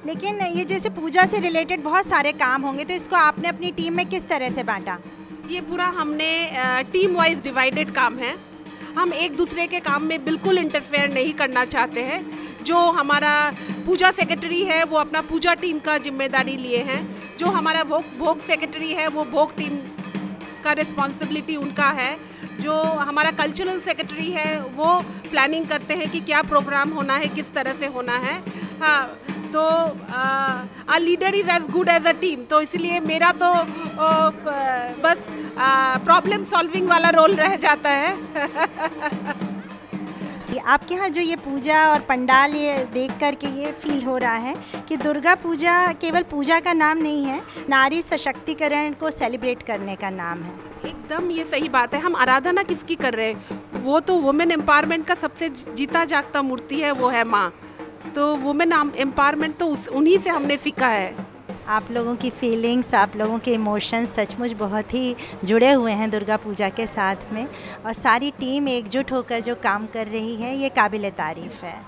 लेकिन 0.06 0.40
ये 0.48 0.64
जैसे 0.64 0.90
पूजा 0.92 1.26
से 1.26 1.38
रिलेटेड 1.40 1.82
बहुत 1.82 2.06
सारे 2.06 2.32
काम 2.34 2.62
होंगे 2.62 2.84
तो 2.84 2.94
इसको 2.94 3.16
आपने 3.16 3.48
अपनी 3.48 3.70
टीम 3.72 3.94
में 3.94 4.04
किस 4.06 4.28
तरह 4.28 4.50
से 4.50 4.62
बांटा? 4.62 4.98
ये 5.50 5.60
पूरा 5.60 5.86
हमने 5.96 6.32
टीम 6.92 7.16
वाइज 7.16 7.42
डिवाइडेड 7.42 7.90
काम 7.90 8.18
है। 8.18 8.34
हम 8.96 9.12
एक 9.12 9.36
दूसरे 9.36 9.66
के 9.66 9.80
काम 9.80 10.02
में 10.02 10.24
बिल्कुल 10.24 10.58
इंटरफेयर 10.58 11.12
नहीं 11.14 11.32
करना 11.32 11.64
चाहते 11.64 12.02
हैं। 12.02 12.64
जो 12.64 12.78
हमारा 12.90 13.32
पूजा 13.86 14.10
सेक्रेटरी 14.10 14.62
है, 14.64 14.84
वो 14.84 14.96
अपना 14.96 15.20
पूजा 15.22 15.54
टीम 15.54 15.78
का 15.78 15.96
ज़िम्मेदारी 15.98 16.56
लिए 16.56 16.82
हैं। 16.82 17.36
जो 17.38 17.46
हमारा 17.46 17.82
भोग 17.84 18.04
भोग 18.18 18.40
सेक्रेटरी 18.40 18.92
है, 18.92 19.08
वो 19.08 19.24
भोग 19.24 19.56
टीम 19.56 19.78
का 20.64 20.72
रिस्पॉन्सिबिलिटी 20.72 21.56
उनका 21.56 21.88
है। 21.90 22.16
जो 22.60 22.74
हमारा 23.00 23.30
कल्चरल 23.38 23.80
सेक्रेटरी 23.80 24.30
है 24.32 24.58
वो 24.76 24.88
प्लानिंग 25.30 25.66
करते 25.68 25.94
हैं 25.94 26.08
कि 26.10 26.20
क्या 26.22 26.42
प्रोग्राम 26.44 26.90
होना 26.92 27.14
है 27.16 27.28
किस 27.36 27.52
तरह 27.54 27.72
से 27.80 27.86
होना 27.94 28.16
है। 28.18 28.36
हाँ 28.80 29.02
तो 29.54 29.60
a 29.60 30.96
leader 30.98 31.34
is 31.34 31.50
as 31.50 31.70
good 31.70 31.88
as 31.88 32.06
a 32.06 32.12
team 32.20 32.44
तो 32.50 32.60
इसलिए 32.60 33.00
मेरा 33.00 33.30
तो 33.42 33.50
ओ, 33.50 34.08
बस 35.04 35.26
प्रॉब्लम 36.04 36.44
सॉल्विंग 36.52 36.88
वाला 36.88 37.10
रोल 37.16 37.34
रह 37.36 37.56
जाता 37.58 37.90
है। 37.90 38.10
आपके 40.58 40.94
यहाँ 40.94 41.08
जो 41.08 41.20
ये 41.20 41.36
पूजा 41.36 41.86
और 41.88 42.00
पंडाल 42.00 42.54
ये 42.54 42.84
देख 42.84 43.10
कर 43.20 43.34
के 43.34 43.46
ये 43.60 43.72
फील 43.72 44.02
हो 44.04 44.16
रहा 44.18 44.34
है 44.34 44.54
कि 44.88 44.96
दुर्गा 44.96 45.34
पूजा 45.34 45.92
केवल 45.92 46.22
पूजा 46.22 46.60
का 46.60 46.72
नाम 46.72 46.98
नहीं 46.98 47.24
है, 47.24 47.40
नारी 47.68 48.00
सशक्तिकरण 48.02 48.92
को 48.92 49.10
सेलिब्रेट 49.10 49.62
करने 49.62 49.96
का 49.96 50.10
नाम 50.10 50.42
है। 50.42 50.54
एकदम 50.86 51.30
ये 51.30 51.44
सही 51.44 51.68
बात 51.68 51.94
है। 51.94 52.00
हम 52.00 52.16
आराधना 52.16 52.62
किसकी 52.62 52.94
कर 52.94 53.14
रहे 53.14 53.26
हैं? 53.26 53.82
वो 53.82 54.00
तो 54.00 54.18
वुमेन 54.18 54.50
एम्पावरमेंट 54.52 55.06
का 55.06 55.14
सबसे 55.14 55.48
जीता 55.48 56.04
जागता 56.04 56.42
मूर्ति 56.42 56.80
है, 56.80 56.92
वो 56.92 57.08
है 57.08 57.24
माँ। 57.24 57.52
तो 58.14 58.34
वुमेन 58.36 58.92
एम्पावरमेंट 58.96 59.56
तो 59.56 59.66
उस, 59.66 59.88
उन्हीं 59.88 60.18
से 60.18 60.30
हमने 60.30 60.56
सीखा 60.56 60.88
है। 60.88 61.33
आप 61.68 61.90
लोगों 61.90 62.14
की 62.16 62.30
फीलिंग्स 62.30 62.92
आप 62.94 63.14
लोगों 63.16 63.38
के 63.38 63.52
इमोशंस 63.54 64.14
सचमुच 64.14 64.52
बहुत 64.52 64.92
ही 64.94 65.14
जुड़े 65.44 65.70
हुए 65.72 65.92
हैं 65.92 66.10
दुर्गा 66.10 66.36
पूजा 66.36 66.68
के 66.68 66.86
साथ 66.86 67.32
में। 67.32 67.46
और 67.86 67.92
सारी 67.92 68.30
टीम 68.30 68.68
एकजुट 68.68 69.12
होकर 69.12 69.40
जो 69.40 69.54
काम 69.54 69.86
कर 69.86 70.06
रही 70.06 70.34
है, 70.36 70.54
ये 70.56 70.68
काबिल 70.68 71.08
तारीफ़ 71.10 71.64
है। 71.64 71.80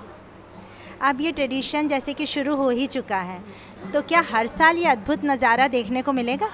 अब 1.03 1.21
ये 1.21 1.33
ट्रेडिशन 1.33 1.89
जैसे 1.89 2.13
कि 2.13 2.27
शुरू 2.27 2.55
हो 2.57 2.69
ही 2.71 2.87
चुका 2.87 3.19
है। 3.19 3.41
तो 3.93 4.03
क्या 4.03 4.21
हर 4.31 4.47
साल 4.47 4.77
ये 4.77 4.87
अद्भुत 4.87 5.25
नज़ारा 5.25 5.67
देखने 5.69 6.03
को 6.03 6.13
मिलेगा? 6.13 6.49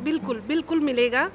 बिल्कुल 0.00 0.42
बिल्कुल 0.48 0.80
मिलेगा। 0.80 1.30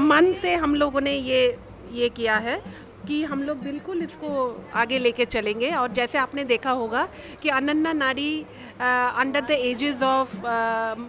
मन 0.00 0.32
से 0.42 0.54
हम 0.54 0.74
लोगों 0.74 1.00
ने 1.00 1.12
ये 1.12 1.46
ये 1.92 2.08
किया 2.08 2.36
है। 2.36 2.60
कि 3.08 3.22
हम 3.24 3.42
लोग 3.42 3.62
बिल्कुल 3.62 4.02
इसको 4.02 4.28
आगे 4.74 4.98
लेके 4.98 5.24
चलेंगे। 5.26 5.70
और 5.72 5.92
जैसे 5.92 6.18
आपने 6.18 6.44
देखा 6.44 6.70
होगा 6.72 7.06
कि 7.42 7.48
अनन्ना 7.50 7.92
नारी 7.94 8.44
अंडर 8.80 9.40
द 9.40 9.50
एजेस 9.50 10.02
ऑफ़ 10.02 10.36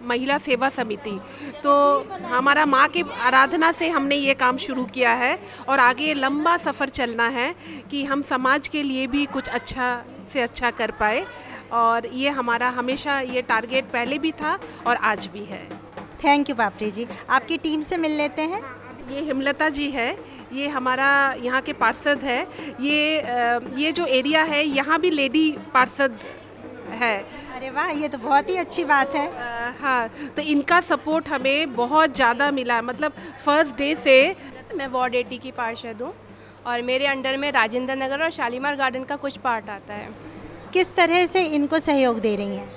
महिला 0.07 0.37
सेवा 0.39 0.69
समिति। 0.71 1.17
तो 1.63 1.73
हमारा 2.27 2.65
माँ 2.65 2.87
की 2.87 3.03
आराधना 3.23 3.71
से 3.71 3.89
हमने 3.89 4.15
ये 4.15 4.33
काम 4.35 4.57
शुरू 4.57 4.85
किया 4.87 5.13
है 5.15 5.37
और 5.69 5.79
आगे 5.79 6.13
लंबा 6.13 6.55
सफ़र 6.59 6.89
चलना 6.91 7.27
है 7.31 7.53
कि 7.91 8.03
हम 8.05 8.21
समाज 8.23 8.67
के 8.67 8.83
लिए 8.83 9.07
भी 9.07 9.25
कुछ 9.27 9.49
अच्छा 9.49 9.89
से 10.33 10.41
अच्छा 10.41 10.71
कर 10.71 10.91
पाए। 10.91 11.25
और 11.73 12.05
ये 12.07 12.29
हमारा 12.31 12.69
हमेशा 12.69 13.19
ये 13.21 13.41
टारगेट 13.43 13.85
पहले 13.85 14.17
भी 14.17 14.31
था 14.33 14.57
और 14.87 14.95
आज 14.95 15.25
भी 15.33 15.43
है। 15.45 15.63
थैंक 16.23 16.49
यू 16.49 16.55
बापरी 16.55 16.89
जी 16.91 17.05
आपकी 17.29 17.57
टीम 17.57 17.81
से 17.81 17.97
मिल 17.97 18.11
लेते 18.11 18.41
हैं। 18.43 18.61
ये 19.09 19.21
हिमलता 19.23 19.69
जी 19.69 19.89
है 19.91 20.09
ये 20.53 20.67
हमारा 20.69 21.09
यहाँ 21.41 21.61
के 21.61 21.73
पार्षद 21.75 22.23
है 22.23 22.41
ये 22.81 22.99
ये 23.77 23.91
जो 23.91 24.05
एरिया 24.17 24.43
है 24.45 24.63
यहाँ 24.65 24.99
भी 24.99 25.09
लेडी 25.11 25.49
पार्षद 25.73 26.19
है। 26.91 27.17
अरे 27.55 27.69
वाह 27.69 27.89
ये 27.91 28.07
तो 28.07 28.17
बहुत 28.17 28.49
ही 28.49 28.55
अच्छी 28.57 28.83
बात 28.85 29.15
है। 29.15 29.27
हाँ 29.79 30.09
तो 30.35 30.41
इनका 30.43 30.79
सपोर्ट 30.83 31.27
हमें 31.29 31.75
बहुत 31.75 32.15
ज़्यादा 32.15 32.49
मिला 32.51 32.81
मतलब 32.83 33.13
फ़र्स्ट 33.45 33.75
डे 33.77 33.93
से 33.97 34.35
मैं 34.75 34.87
वार्ड 34.89 35.15
एटी 35.15 35.37
की 35.37 35.51
पार्षद 35.53 36.01
हूँ 36.01 36.13
और 36.65 36.81
मेरे 36.83 37.05
अंडर 37.07 37.37
में 37.37 37.51
राजेंद्र 37.51 37.95
नगर 37.95 38.23
और 38.23 38.31
शालीमार 38.31 38.75
गार्डन 38.75 39.03
का 39.03 39.15
कुछ 39.17 39.37
पार्ट 39.39 39.69
आता 39.69 39.93
है। 39.93 40.09
किस 40.73 40.93
तरह 40.95 41.25
से 41.25 41.45
इनको 41.47 41.79
सहयोग 41.79 42.19
दे 42.19 42.35
रही 42.35 42.55
हैं? 42.55 42.69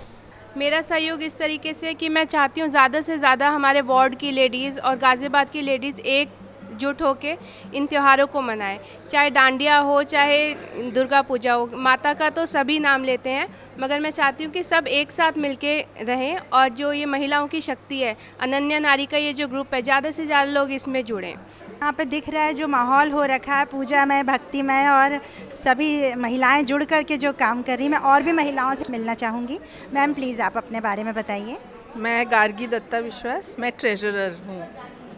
मेरा 0.57 0.80
सहयोग 0.83 1.23
इस 1.23 1.37
तरीके 1.38 1.73
से 1.75 1.92
कि 1.95 2.09
मैं 2.09 2.25
चाहती 2.26 2.61
हूँ 2.61 2.69
ज़्यादा 2.69 3.00
से 3.00 3.16
ज़्यादा 3.19 3.49
हमारे 3.49 3.80
वार्ड 3.83 4.14
की 4.14 4.30
लेडीज़ 4.30 4.78
और 4.80 4.97
गाज़ियाबाद 4.99 5.50
की 5.50 5.61
लेडीज़ 5.62 6.00
एक 6.00 6.28
जुट 6.73 7.02
होके 7.02 7.35
इन 7.75 7.87
त्योहारों 7.87 8.26
को 8.26 8.40
मनाएँ। 8.40 8.78
चाहे 9.11 9.30
डांडिया 9.30 9.76
हो, 9.78 10.02
चाहे 10.02 10.90
दुर्गा 10.90 11.21
पूजा 11.23 11.54
हो, 11.54 11.71
माता 11.76 12.12
का 12.14 12.30
तो 12.30 12.47
सभी 12.47 12.78
नाम 12.78 13.04
लेते 13.04 13.30
हैं, 13.30 13.47
मगर 13.80 14.00
मैं 14.00 14.11
चाहती 14.11 14.45
हूँ 14.45 14.52
कि 14.52 14.62
सब 14.64 14.87
एक 14.88 15.11
साथ 15.11 15.38
मिलके 15.38 15.78
रहें 16.00 16.37
और 16.38 16.69
जो 16.71 16.92
ये 16.92 17.07
महिलाओं 17.07 17.49
की 17.49 17.61
शक्ति 17.61 18.00
है, 18.00 18.16
अनन्या 18.40 18.78
नारी 18.78 19.07
का 19.07 19.19
ये 19.19 19.33
जो 19.33 19.49
ग्रुप 19.49 19.75
है, 19.75 19.83
ज़्यादा 19.83 20.11
से 20.11 20.26
ज़्यादा 20.26 20.50
लोग 20.50 20.73
इसमें 20.73 21.04
जुड़ें। 21.04 21.35
यहाँ 21.81 21.93
पे 21.99 22.05
दिख 22.05 22.29
रहा 22.29 22.43
है 22.43 22.53
जो 22.55 22.67
माहौल 22.69 23.11
हो 23.11 23.25
रखा 23.25 23.59
है 23.59 23.65
पूजा 23.65 24.05
में 24.05 24.27
भक्ति 24.27 24.63
में 24.63 24.89
और 24.89 25.19
सभी 25.57 26.15
महिलाएँ 26.15 26.63
जुड़ 26.63 26.83
कर 26.85 27.03
के 27.03 27.17
जो 27.17 27.33
काम 27.33 27.63
कर 27.63 27.79
रही 27.79 27.89
मैं 27.89 27.99
और 28.05 28.23
भी 28.23 28.33
महिलाओं 28.33 28.75
से 28.75 28.85
मिलना 28.91 29.15
चाहूँगी। 29.15 29.59
मैम 29.95 30.13
प्लीज़ 30.15 30.43
आप 30.43 30.57
अपने 30.57 30.81
बारे 30.81 31.05
में 31.05 31.13
बताइए। 31.15 31.57
मैं 31.97 32.31
गार्गी 32.31 32.67
दत्ता 32.67 32.99
विश्वास, 32.99 33.55
मैं 33.59 33.71
ट्रेजरर 33.73 34.37
हूँ। 34.47 34.67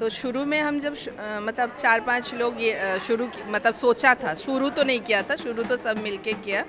तो 0.01 0.09
शुरू 0.11 0.45
में 0.45 0.61
हम 0.61 0.79
जब 0.81 0.95
मतलब 1.43 1.75
चार 1.79 2.01
पाँच 2.01 2.33
लोग 2.35 2.61
ये 2.61 2.99
शुरू 3.07 3.29
मतलब 3.49 3.73
सोचा 3.73 4.15
था, 4.15 4.35
शुरू 4.37 4.71
तो 4.71 4.83
नहीं 4.85 5.01
किया 5.01 5.23
था, 5.23 5.37
शुरू 5.37 5.63
तो 5.63 5.77
सब 5.77 5.99
मिलके 6.03 6.33
किया। 6.35 6.65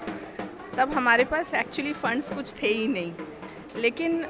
तब 0.77 0.93
हमारे 0.93 1.23
पास 1.25 1.53
एक्चुअली 1.53 1.93
फंड्स 1.93 2.31
कुछ 2.31 2.53
थे 2.61 2.67
ही 2.69 2.87
नहीं। 2.87 3.13
लेकिन 3.77 4.23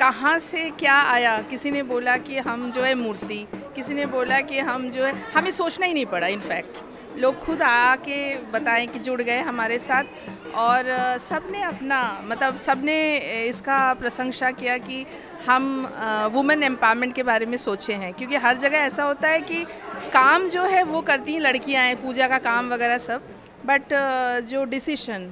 कहाँ 0.00 0.38
से 0.40 0.68
क्या 0.70 0.94
आया? 1.12 1.40
किसी 1.42 1.70
ने 1.70 1.82
बोला 1.84 2.16
कि 2.18 2.38
हम 2.40 2.70
जो 2.70 2.82
है 2.82 2.94
मूर्ति 2.96 3.46
किसी 3.78 3.94
ने 3.94 4.04
बोला 4.06 4.40
कि 4.40 4.58
हम 4.58 4.88
जो 4.90 5.04
है, 5.04 5.12
हमें 5.32 5.50
सोचना 5.50 5.86
ही 5.86 5.94
नहीं 5.94 6.06
पड़ा 6.06 6.26
इनफैक्ट 6.26 6.80
लोग 7.18 7.38
खुद 7.38 7.62
आके 7.62 8.18
बताएँ 8.52 8.86
कि 8.86 8.98
जुड़ 8.98 9.20
गए 9.22 9.40
हमारे 9.40 9.78
साथ 9.78 10.04
और 10.54 10.86
सबने 11.20 11.62
अपना 11.62 12.00
मतलब 12.24 12.56
सबने 12.56 12.96
इसका 13.44 13.78
प्रशंसा 13.94 14.50
किया 14.50 14.76
कि 14.78 15.04
हम 15.46 15.64
वुमेन 16.34 16.62
एम्पावरमेंट 16.62 17.14
के 17.14 17.22
बारे 17.22 17.46
में 17.46 17.56
सोचे 17.56 17.94
हैं। 17.94 18.12
क्योंकि 18.14 18.36
हर 18.36 18.56
जगह 18.56 18.78
ऐसा 18.78 19.04
होता 19.04 19.28
है 19.28 19.40
कि 19.40 19.62
काम 20.12 20.48
जो 20.48 20.62
है, 20.64 20.82
वो 20.82 21.00
करती 21.02 21.32
हैं 21.32 21.40
लड़कियाँ 21.40 21.84
हैं, 21.84 21.96
पूजा 22.02 22.28
का 22.28 22.38
काम 22.38 22.72
वगैरह 22.72 22.98
सब। 22.98 23.28
बट 23.66 23.94
जो 24.48 24.64
डिसीशन 24.64 25.30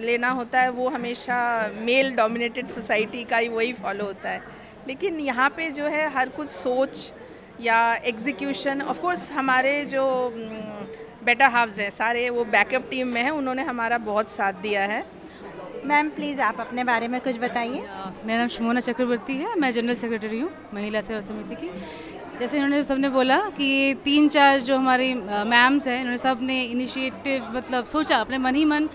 लेना 0.00 0.30
होता 0.30 0.60
है, 0.60 0.70
वो 0.70 0.88
हमेशा 0.88 1.38
मेल 1.80 2.14
डोमिनेटेड 2.16 2.68
सोसाइटी 2.68 3.24
का 3.24 3.36
ही 3.36 3.48
वही 3.48 3.72
फॉलो 3.72 4.04
होता 4.04 4.30
है। 4.30 4.42
लेकिन 4.88 5.20
यहाँ 5.20 5.48
पे 5.56 5.70
जो 5.70 5.84
है, 5.86 6.08
हर 6.14 6.28
कुछ 6.28 6.48
सोच 6.48 7.12
या 7.62 7.94
एग्जीक्यूशन 8.04 8.82
ऑफ़ 8.82 9.00
कोर्स 9.00 9.30
हमारे 9.32 9.84
जो 9.86 10.04
बेटा 11.24 11.48
हाफ्स 11.48 11.78
हैं 11.78 11.90
सारे 11.92 12.28
वो 12.30 12.44
बैकअप 12.52 12.88
टीम 12.90 13.08
में 13.08 13.22
हैं 13.22 13.30
उन्होंने 13.32 13.62
हमारा 13.64 13.98
बहुत 14.06 14.30
साथ 14.30 14.52
दिया 14.62 14.84
है। 14.84 15.04
मैम 15.86 16.08
प्लीज़ 16.10 16.40
आप 16.40 16.60
अपने 16.60 16.84
बारे 16.84 17.08
में 17.08 17.20
कुछ 17.20 17.38
बताइए। 17.40 17.80
मेरा 18.26 18.38
नाम 18.38 18.48
शमोना 18.48 18.80
चक्रवर्ती 18.80 19.36
है 19.36 19.54
मैं 19.60 19.70
जनरल 19.70 19.94
सेक्रेटरी 19.94 20.40
हूँ 20.40 20.50
महिला 20.74 21.00
सेवा 21.00 21.20
समिति 21.20 21.54
की। 21.54 21.70
जैसे 22.38 22.56
इन्होंने 22.56 22.82
सबने 22.84 23.08
बोला 23.08 23.38
कि 23.56 23.94
तीन 24.04 24.28
चार 24.28 24.60
जो 24.60 24.76
हमारी 24.76 25.14
मैम्स 25.14 25.86
हैं 25.88 25.98
इन्होंने 26.00 26.18
सबने 26.18 26.62
इनिशिएटिव 26.64 27.46
मतलब 27.56 27.84
सोचा 27.86 28.16
अपने 28.18 28.38
मन 28.38 28.54
ही 28.54 28.64
मन 28.64 28.86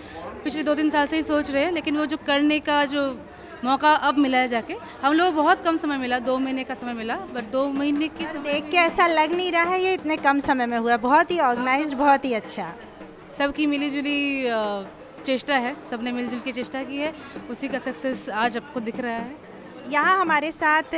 पिछले 0.44 0.64
दो 0.64 0.76
तीन 0.76 0.90
साल 0.90 1.08
से 1.08 1.16
ही 1.16 1.24
सोच 1.24 1.52
रहे 1.52 1.64
हैं 1.64 1.72
लेकिन 1.72 1.98
वो 1.98 2.06
जो 2.06 2.18
करने 2.28 2.60
का 2.60 2.84
जो 2.86 3.04
मौका 3.64 3.94
अब 4.08 4.18
मिला 4.18 4.38
है 4.38 4.48
जाके। 4.48 4.76
हम 5.02 5.14
लोग 5.14 5.34
बहुत 5.36 5.64
कम 5.64 5.78
समय 5.78 5.98
मिला 5.98 6.20
दो 6.22 6.38
महीने 6.40 6.64
का 6.64 6.74
समय 6.74 6.94
मिला 6.94 7.16
बट 7.34 7.52
दो 7.52 7.68
महीने 7.70 8.08
के 8.10 8.26
समय 8.26 8.44
देख 8.44 8.70
के 8.72 8.78
ऐसा 8.78 9.08
लग 9.08 9.34
नहीं 9.34 9.52
रहा 9.52 9.64
है 9.64 9.82
ये 9.84 9.94
इतने 9.94 10.18
कम 10.18 10.40
समय 10.40 10.66
में 10.66 10.78
हुआ। 10.78 10.98
बहुत 11.00 11.32
ही 11.32 11.40
ऑर्गेनाइज 11.42 11.94
बहुत 11.96 12.26
ही 12.26 12.34
अच्छा। 12.34 12.72
सबकी 13.38 13.66
मिली 13.66 13.90
जुली 13.90 14.46
चेष्टा 15.26 15.56
है 15.58 15.76
सबने 15.90 16.12
मिलजुल 16.12 16.40
की 16.40 16.52
चेष्टा 16.52 16.84
की 16.84 16.98
है 16.98 17.14
उसी 17.50 17.68
का 17.68 17.78
सक्सेस 17.80 18.30
आज 18.30 18.58
आपको 18.58 18.80
दिख 18.80 19.00
रहा 19.00 19.14
है। 19.14 19.36
यहाँ 19.90 20.20
हमारे 20.20 20.52
साथ 20.52 20.96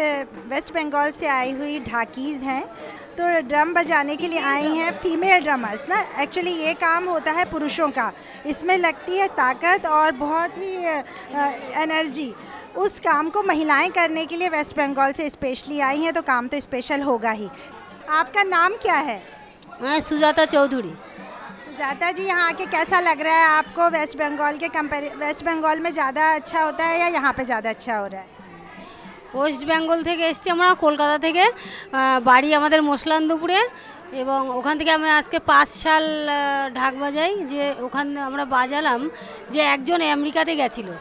वेस्ट 0.50 0.74
बंगाल 0.74 1.12
से 1.12 1.28
आई 1.28 1.52
हुई 1.52 1.80
ढाकीज़ 1.80 2.44
हैं। 2.44 2.64
तो 3.18 3.28
ड्रम 3.48 3.74
बजाने 3.74 4.16
के 4.16 4.28
लिए 4.28 4.40
आई 4.42 4.76
हैं 4.76 4.92
फीमेल 5.00 5.44
ड्रमर्स 5.44 5.86
ना? 5.90 6.00
एक्चुअली 6.22 6.52
ये 6.52 6.74
काम 6.76 7.10
होता 7.10 7.32
है 7.32 7.46
पुरुषों 7.52 7.90
का। 7.90 8.12
इसमें 8.46 8.78
लगती 8.78 9.18
है 9.18 9.28
ताकत 9.38 9.86
और 9.88 10.12
बहुत 10.18 10.58
ही 10.58 10.76
एनर्जी 11.84 12.34
उस 12.77 12.99
काम 13.01 13.29
को 13.31 13.43
महिलाएं 13.45 13.91
करने 13.93 14.25
के 14.27 14.37
लिए 14.37 14.49
वेस्ट 14.51 14.77
बंगाल 14.77 15.13
से 15.13 15.29
स्पेशली 15.31 15.81
आई 15.83 16.01
हैं 16.01 16.13
तो 16.13 16.23
काम 16.25 16.49
तो 16.49 16.61
स्पेशल 16.61 17.03
होगा 17.03 17.31
ही 17.33 17.49
आपका 18.13 18.43
नाम 18.45 18.77
क्या 18.83 18.99
है 19.03 19.23
मैं 19.83 20.01
सुजाता 20.03 20.45
चौधरी 20.47 20.95
सुजाता 21.65 22.11
जी 22.13 22.25
यहाँ 22.25 22.49
आके 22.49 22.67
कैसा 22.69 23.01
लग 23.03 23.21
रहा 23.21 23.37
है 23.37 23.49
आपको 23.49 23.89
वेस्ट 23.91 24.19
बंगाल 24.19 24.57
के 24.57 24.69
कंपेर 24.71 25.11
वेस्ट 25.19 25.45
बंगाल 25.45 25.81
में 25.81 25.93
ज़्यादा 25.93 26.35
अच्छा 26.35 26.63
होता 26.63 26.85
है 26.85 27.01
या 27.01 27.09
यहाँ 27.11 27.33
पे 27.33 27.45
ज़्यादा 27.45 27.71
अच्छा 27.71 27.97
हो 27.97 28.07
रहा 28.07 28.21
है 28.21 28.35
ওয়েস্ট 29.35 29.63
বেঙ্গল 29.71 29.99
থেকে 30.09 30.25
এসছি 30.31 30.49
আমরা 30.55 30.69
কলকাতা 30.85 31.17
থেকে 31.27 31.45
বাড়ি 32.29 32.49
আমাদের 32.61 32.81
মোসলানদুপুরে 32.91 33.61
এবং 34.23 34.41
ওখান 34.59 34.75
থেকে 34.81 34.93
আমি 34.99 35.09
আজকে 35.21 35.39
পাঁচ 35.51 35.69
সাল 35.85 36.05
ঢাক 36.79 36.95
বাজাই 37.03 37.33
যে 37.53 37.63
ওখান 37.87 38.07
আমরা 38.29 38.45
বাজালাম 38.57 39.01
যে 39.53 39.61
একজন 39.75 39.99
আমেরিকাতে 40.17 40.53
গেছিলো 40.61 40.95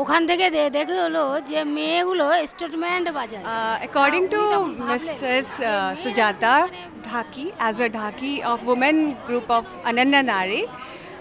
ওখান 0.00 0.22
থেকে 0.30 0.46
দেখে 0.76 0.96
হলো 1.04 1.24
যে 1.50 1.60
মেয়েগুলো 1.76 2.26
স্টেটমেন্ট 2.52 3.06
বাজায় 3.18 3.44
অ্যাকর্ডিং 3.82 4.22
টু 4.34 4.42
মিসেস 4.90 5.48
সুজাতা 6.02 6.54
ঢাকি 7.08 7.44
অ্যাজ 7.52 7.76
আ 7.86 7.88
ঢাকি 7.98 8.32
of 8.50 8.58
women 8.68 8.96
group 9.28 9.48
of 9.58 9.64
Ananya 9.90 10.22
Nari 10.24 10.62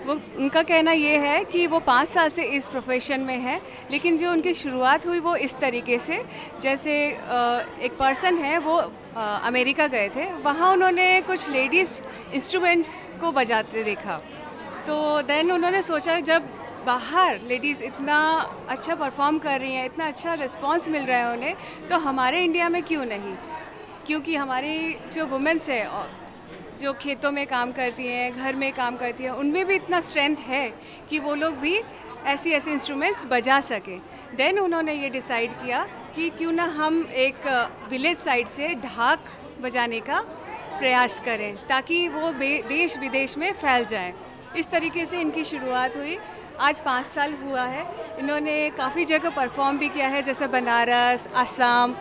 वो 0.05 0.13
उनका 0.37 0.61
कहना 0.63 0.91
ये 0.97 1.13
है 1.17 1.37
कि 1.45 1.59
वो 1.67 1.79
पाँच 1.81 2.07
साल 2.07 2.29
से 2.29 2.43
इस 2.57 2.67
प्रोफेशन 2.67 3.19
में 3.21 3.39
है 3.39 3.55
लेकिन 3.91 4.17
जो 4.17 4.31
उनकी 4.31 4.53
शुरुआत 4.53 5.05
हुई 5.05 5.19
वो 5.19 5.35
इस 5.37 5.53
तरीके 5.57 5.97
से 5.99 6.17
जैसे 6.61 6.93
एक 7.85 7.93
पर्सन 7.99 8.37
है 8.37 8.57
वो 8.59 8.75
अमेरिका 9.43 9.87
गए 9.87 10.09
थे 10.15 10.25
वहाँ 10.43 10.71
उन्होंने 10.73 11.07
कुछ 11.21 11.49
लेडीज़ 11.49 11.91
इंस्ट्रूमेंट्स 12.33 12.91
को 13.21 13.31
बजाते 13.31 13.83
देखा 13.83 14.17
तो 14.87 14.95
देन 15.23 15.51
उन्होंने 15.51 15.81
सोचा 15.83 16.19
जब 16.21 16.41
बाहर 16.88 17.40
लेडीज़ 17.48 17.82
इतना 17.84 18.18
अच्छा 18.68 18.94
परफॉर्म 18.94 19.38
कर 19.38 19.60
रही 19.60 19.74
हैं, 19.74 19.84
इतना 19.84 20.06
अच्छा 20.06 20.34
रिस्पांस 20.34 20.88
मिल 20.88 21.02
रहा 21.02 21.18
है 21.18 21.32
उन्हें 21.32 21.88
तो 21.88 21.98
हमारे 22.00 22.44
इंडिया 22.44 22.68
में 22.68 22.82
क्यों 22.82 23.04
नहीं? 23.06 23.34
क्योंकि 24.06 24.36
हमारी 24.36 24.94
जो 25.12 25.26
वुमेंस 25.26 25.68
है, 25.68 25.82
जो 26.80 26.92
खेतों 26.92 27.30
में 27.32 27.46
काम 27.46 27.72
करती 27.72 28.06
हैं, 28.06 28.32
घर 28.34 28.54
में 28.54 28.72
काम 28.72 28.96
करती 28.96 29.24
हैं, 29.24 29.30
उनमें 29.32 29.64
भी 29.66 29.74
इतना 29.74 30.00
स्ट्रेंथ 30.00 30.36
है 30.46 30.68
कि 31.10 31.18
वो 31.18 31.34
लोग 31.34 31.56
भी 31.56 31.80
ऐसी 32.26 32.50
ऐसी 32.52 32.70
इंस्ट्रूमेंट्स 32.70 33.24
बजा 33.26 33.58
सकें। 33.60 33.98
देन 34.36 34.58
उन्होंने 34.58 34.92
ये 34.92 35.08
डिसाइड 35.10 35.52
किया 35.54 35.84
कि 36.14 36.28
क्यों 36.30 36.52
ना 36.52 36.64
हम 36.76 37.02
एक 37.26 37.46
विलेज 37.90 38.16
साइड 38.18 38.48
से 38.48 38.74
ढाक 38.76 39.30
बजाने 39.60 40.00
का 40.00 40.20
प्रयास 40.78 41.20
करें, 41.20 41.54
ताकि 41.68 42.08
वो 42.08 42.32
देश 42.68 42.98
विदेश 42.98 43.38
में 43.38 43.52
फैल 43.54 43.84
जाए। 43.84 44.12
इस 44.56 44.70
तरीके 44.70 45.06
से 45.06 45.20
इनकी 45.20 45.44
शुरुआत 45.44 45.96
हुई। 45.96 46.18
आज 46.60 46.80
पाँच 46.80 47.04
साल 47.06 47.32
हुआ 47.42 47.64
है। 47.64 47.84
इन्होंने 48.18 48.70
काफ़ी 48.78 49.04
जगह 49.04 49.30
परफॉर्म 49.30 49.76
भी 49.78 49.88
किया 49.88 50.06
है 50.08 50.22
जैसे 50.22 50.46
बनारस 50.46 51.26
असम 51.36 51.94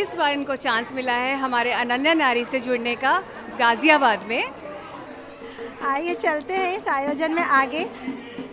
इस 0.00 0.14
बार 0.14 0.32
इनको 0.32 0.56
चांस 0.56 0.92
मिला 0.92 1.12
है 1.14 1.34
हमारे 1.38 1.72
अनन्या 1.72 2.14
नारी 2.14 2.44
से 2.44 2.60
जुड़ने 2.60 2.94
का 2.96 3.12
गाज़ियाबाद 3.58 4.24
में। 4.28 4.42
आइए 5.88 6.14
चलते 6.14 6.54
हैं 6.54 6.72
इस 6.76 6.88
आयोजन 6.88 7.32
में 7.32 7.42
आगे। 7.42 7.86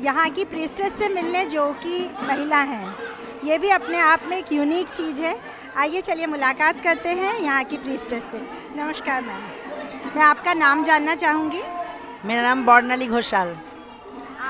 यहाँ 0.01 0.29
की 0.29 0.45
प्रिस्टेस 0.45 0.97
से 0.97 1.09
मिलने 1.09 1.45
जो 1.45 1.71
कि 1.83 2.03
महिला 2.23 2.61
हैं 2.65 2.95
ये 3.45 3.57
भी 3.57 3.69
अपने 3.69 3.99
आप 4.01 4.27
में 4.29 4.37
एक 4.37 4.51
यूनिक 4.51 4.89
चीज़ 4.89 5.21
है। 5.21 5.35
आइए 5.77 6.01
चलिए 6.01 6.27
मुलाकात 6.27 6.83
करते 6.83 7.09
हैं 7.15 7.37
यहाँ 7.39 7.63
की 7.63 7.77
प्रिस्टेस 7.79 8.23
से। 8.31 8.41
नमस्कार 8.77 9.21
मैम। 9.21 10.15
मैं 10.15 10.23
आपका 10.25 10.53
नाम 10.53 10.83
जानना 10.83 11.15
चाहूँगी। 11.15 11.61
मेरा 12.25 12.41
नाम 12.41 12.65
बॉर्नली 12.65 13.07
घोषाल। 13.07 13.57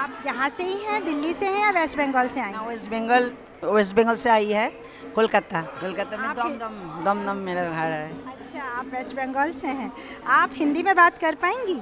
आप 0.02 0.22
यहाँ 0.26 0.48
से 0.48 0.62
ही 0.64 0.78
हैं 0.84 1.04
दिल्ली 1.04 1.32
से 1.34 1.46
हैं 1.48 1.60
या 1.62 1.70
वेस्ट 1.80 1.98
बंगाल 1.98 2.28
से 2.28 2.40
आए 2.40 2.66
वेस्ट 2.68 2.90
बंगाल 2.90 3.30
वेस्ट 3.64 3.94
बंगाल 3.96 4.16
से 4.16 4.30
आई 4.30 4.50
है 4.52 4.68
कोलकाता 5.14 5.60
कोलकाता 5.80 6.16
में 6.16 6.28
दम 6.36 6.58
दम 6.58 6.74
दम 7.04 7.24
दम 7.26 7.36
मेरा 7.46 7.62
घर 7.64 7.90
है 7.92 8.10
अच्छा 8.32 8.62
आप 8.78 8.86
वेस्ट 8.94 9.16
बंगाल 9.16 9.50
से 9.60 9.68
हैं 9.80 9.90
आप 10.34 10.50
हिंदी 10.56 10.82
में 10.82 10.94
बात 10.96 11.18
कर 11.18 11.34
पाएंगी 11.42 11.78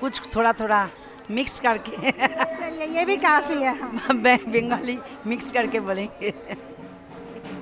कुछ 0.00 0.20
थोड़ा 0.36 0.52
थोड़ा 0.60 0.88
मिक्स 1.30 1.58
करके 1.60 2.10
चलिए 2.12 2.86
ये 2.88 3.04
भी 3.04 3.16
काफ़ी 3.22 3.62
है 3.62 3.74
हाँ। 3.80 4.14
बे- 4.18 4.46
बंगाली 4.48 4.98
मिक्स 5.26 5.50
करके 5.52 5.80
बोलेंगे 5.88 6.30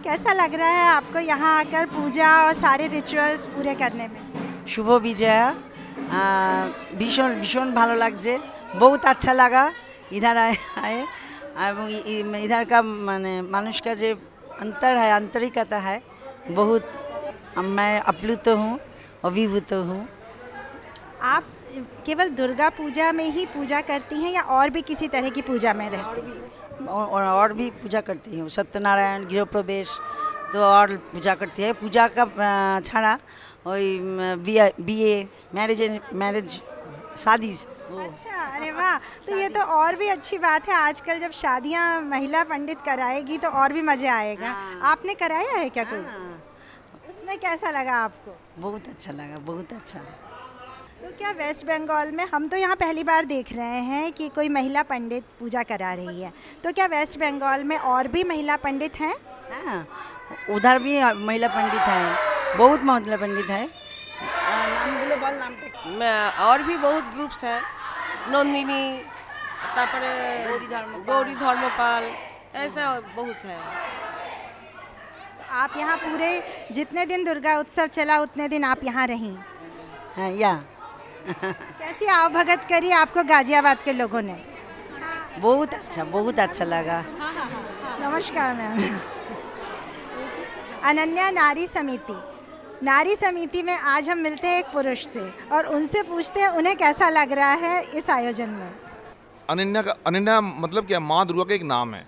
कैसा 0.04 0.32
लग 0.32 0.54
रहा 0.54 0.68
है 0.70 0.86
आपको 0.90 1.18
यहाँ 1.20 1.58
आकर 1.60 1.86
पूजा 1.94 2.28
और 2.42 2.52
सारे 2.56 2.86
रिचुअल्स 2.88 3.46
पूरे 3.54 3.74
करने 3.82 4.08
में 4.08 4.20
শুভ 4.68 4.88
বিজয়া 5.02 5.38
আহ, 6.18 6.64
ভীষণ 6.98 7.30
ভীষণ 7.40 7.68
ভালো 7.74 7.94
লাগছে 8.02 8.32
बहुत 8.75 9.05
अच्छा 9.05 9.33
लगा। 9.33 9.71
इधर 10.13 10.37
आए 10.37 10.55
आए 10.77 11.05
इधर 12.43 12.63
का 12.65 12.81
माने 12.81 13.41
मानुष 13.43 13.79
का 13.81 13.93
जो 13.93 14.15
अंतर 14.61 14.95
है 14.97 15.11
आंतरिकता 15.11 15.77
है 15.79 16.01
बहुत 16.49 17.57
मैं 17.57 17.99
अप्लुत 18.01 18.47
हूँ 18.47 18.79
अभिभूत 19.25 19.73
हूँ। 19.73 20.07
आप 21.23 21.43
केवल 22.05 22.29
दुर्गा 22.31 22.69
पूजा 22.71 23.11
में 23.11 23.29
ही 23.31 23.45
पूजा 23.47 23.81
करती 23.81 24.15
हैं 24.15 24.31
या 24.31 24.41
और 24.49 24.69
भी 24.69 24.81
किसी 24.81 25.07
तरह 25.07 25.29
की 25.29 25.41
पूजा 25.41 25.73
में 25.73 25.89
रहती 25.89 26.21
हैं? 26.21 26.87
और, 26.87 27.23
और 27.23 27.53
भी 27.53 27.69
पूजा 27.71 28.01
करती 28.01 28.39
हूँ। 28.39 28.49
सत्यनारायण 28.49 29.25
गृह 29.25 29.43
प्रवेश 29.45 29.97
तो 30.53 30.59
और 30.61 30.95
पूजा 31.11 31.35
करती 31.35 31.63
है। 31.63 31.73
पूजा 31.73 32.07
का 32.09 32.25
छाड़ा 32.81 33.17
वही 33.65 33.99
बी 34.79 34.99
ए 35.01 35.27
मैरिज 35.55 35.99
मैरिज 36.13 36.61
शादी 37.17 37.53
अच्छा 37.99 38.43
अरे 38.45 38.71
वाह। 38.71 38.97
तो 39.25 39.37
ये 39.37 39.49
तो 39.49 39.61
और 39.75 39.95
भी 39.95 40.07
अच्छी 40.09 40.37
बात 40.39 40.67
है 40.69 40.75
आजकल 40.75 41.19
जब 41.19 41.31
शादियाँ 41.33 42.01
महिला 42.03 42.43
पंडित 42.43 42.81
कराएगी 42.85 43.37
तो 43.37 43.49
और 43.49 43.73
भी 43.73 43.81
मज़ा 43.81 44.13
आएगा। 44.13 44.49
हाँ। 44.49 44.79
आपने 44.91 45.13
कराया 45.15 45.57
है 45.57 45.69
क्या 45.69 45.83
कोई? 45.83 45.99
हाँ। 46.01 46.41
उसमें 47.09 47.37
कैसा 47.39 47.69
लगा 47.71 47.95
आपको? 47.95 48.37
बहुत 48.59 48.87
अच्छा 48.87 49.11
लगा 49.11 49.37
बहुत 49.45 49.73
अच्छा। 49.73 49.99
तो 51.01 51.09
क्या 51.17 51.31
वेस्ट 51.33 51.65
बंगाल 51.65 52.11
में 52.11 52.25
हम 52.25 52.47
तो 52.47 52.57
यहाँ 52.57 52.75
पहली 52.75 53.03
बार 53.03 53.25
देख 53.25 53.51
रहे 53.53 53.79
हैं 53.83 54.11
कि 54.11 54.27
कोई 54.29 54.49
महिला 54.49 54.83
पंडित 54.83 55.23
पूजा 55.39 55.63
करा 55.63 55.93
रही 55.93 56.21
है। 56.21 56.31
तो 56.63 56.71
क्या 56.71 56.85
वेस्ट 56.87 57.19
बंगाल 57.19 57.63
में 57.63 57.77
और 57.77 58.07
भी 58.07 58.23
महिला 58.23 58.55
पंडित 58.57 58.99
हैं? 58.99 59.13
हाँ, 59.65 59.85
उधर 60.49 60.79
भी 60.79 60.99
महिला 61.01 61.47
पंडित 61.47 61.81
है 61.81 62.57
बहुत 62.57 62.83
महिला 62.83 63.17
पंडित 63.17 63.49
है। 63.49 63.69
नाम 65.89 66.45
और 66.45 66.61
भी 66.63 66.75
बहुत 66.77 67.03
ग्रुप्स 67.13 67.43
हैं। 67.43 67.61
नंदिनी 68.32 68.82
তারপরে 69.76 70.10
গৌরী 71.08 71.34
ধর্মপাল 71.44 72.02
ऐसा 72.56 72.84
बहुत 73.12 73.40
है 73.44 73.58
आप 75.54 75.70
यहाँ 75.76 75.96
पूरे 75.98 76.30
जितने 76.72 77.02
दिन 77.06 77.24
दुर्गा 77.24 77.52
उत्सव 77.58 77.86
चला 77.88 78.14
उतने 78.20 78.44
दिन 78.48 78.64
आप 78.66 78.80
यहाँ 78.84 79.06
रहीं 79.06 79.36
हाँ 80.16 80.30
या 80.34 80.52
कैसी 81.80 82.06
आवभगत 82.12 82.62
करी 82.68 82.90
आपको 82.94 83.22
गाजियाबाद 83.24 83.78
के 83.84 83.92
लोगों 83.94 84.22
ने 84.22 84.36
बहुत 85.38 85.74
अच्छा 85.74 86.04
बहुत 86.06 86.38
अच्छा 86.40 86.64
लगा 86.66 86.98
नमस्कार 88.00 88.54
मैम 88.54 88.80
अनन्या 90.84 91.30
नारी 91.32 91.66
समिति 91.68 92.16
नारी 92.83 93.15
समिति 93.15 93.61
में 93.63 93.73
आज 93.75 94.09
हम 94.09 94.17
मिलते 94.17 94.47
हैं 94.47 94.59
एक 94.59 94.65
पुरुष 94.65 95.03
से 95.07 95.21
और 95.53 95.65
उनसे 95.65 96.01
पूछते 96.03 96.39
हैं 96.39 96.47
उन्हें 96.49 96.75
कैसा 96.75 97.09
लग 97.09 97.31
रहा 97.31 97.51
है 97.53 97.81
इस 97.97 98.09
आयोजन 98.09 98.49
में? 98.49 98.71
अनन्या 99.49 99.81
का 99.81 99.95
अनन्या 100.07 100.39
मतलब 100.41 100.85
क्या? 100.85 100.99
माँ 100.99 101.25
दुर्गा 101.27 101.43
का 101.43 101.53
एक 101.53 101.63
नाम 101.63 101.93
है। 101.93 102.01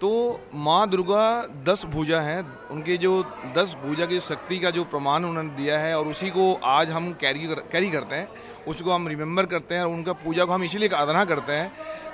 तो 0.00 0.10
माँ 0.54 0.88
दुर्गा 0.90 1.24
दस 1.68 1.84
भुजा 1.86 2.20
हैं। 2.20 2.68
उनके 2.70 2.96
जो 2.96 3.22
दस 3.56 3.74
भुजा 3.84 4.06
की 4.06 4.20
शक्ति 4.20 4.58
का 4.58 4.70
जो 4.70 4.84
प्रमाण 4.84 5.24
उन्होंने 5.24 5.56
दिया 5.56 5.78
है 5.78 5.96
और 5.98 6.08
उसी 6.08 6.30
को 6.30 6.52
आज 6.66 6.90
हम 6.90 7.12
कैरी 7.14 7.46
कर, 7.46 7.60
कैरी 7.72 7.90
करते 7.90 8.16
हैं। 8.16 8.28
उसको 8.68 8.92
हम 8.92 9.08
रिमेम्बर 9.08 9.46
करते 9.46 9.74
हैं 9.74 9.82
और 9.82 9.92
उनका 9.92 10.12
पूजा 10.20 10.44
को 10.44 10.52
हम 10.52 10.64
इसीलिए 10.64 10.88
आराधना 10.90 11.24
करते 11.24 11.52
हैं 11.52 11.68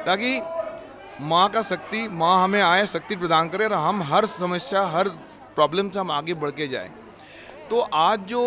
ताकि 0.06 0.40
माँ 1.22 1.48
का 1.48 1.62
शक्ति 1.64 2.08
माँ 2.12 2.42
हमें 2.44 2.62
आए 2.62 2.86
शक्ति 2.88 3.16
प्रदान 3.16 3.48
करे 3.48 3.64
और 3.64 3.72
हम 3.72 4.02
हर 4.04 4.26
समस्या 4.32 4.86
हर 4.88 5.08
प्रॉब्लम 5.54 5.90
से 5.90 5.98
हम 6.00 6.10
आगे 6.12 6.34
बढ़ 6.34 6.50
के 6.50 6.68
जाएँ। 6.68 6.90
तो 7.70 7.80
आज 7.80 8.20
जो 8.28 8.42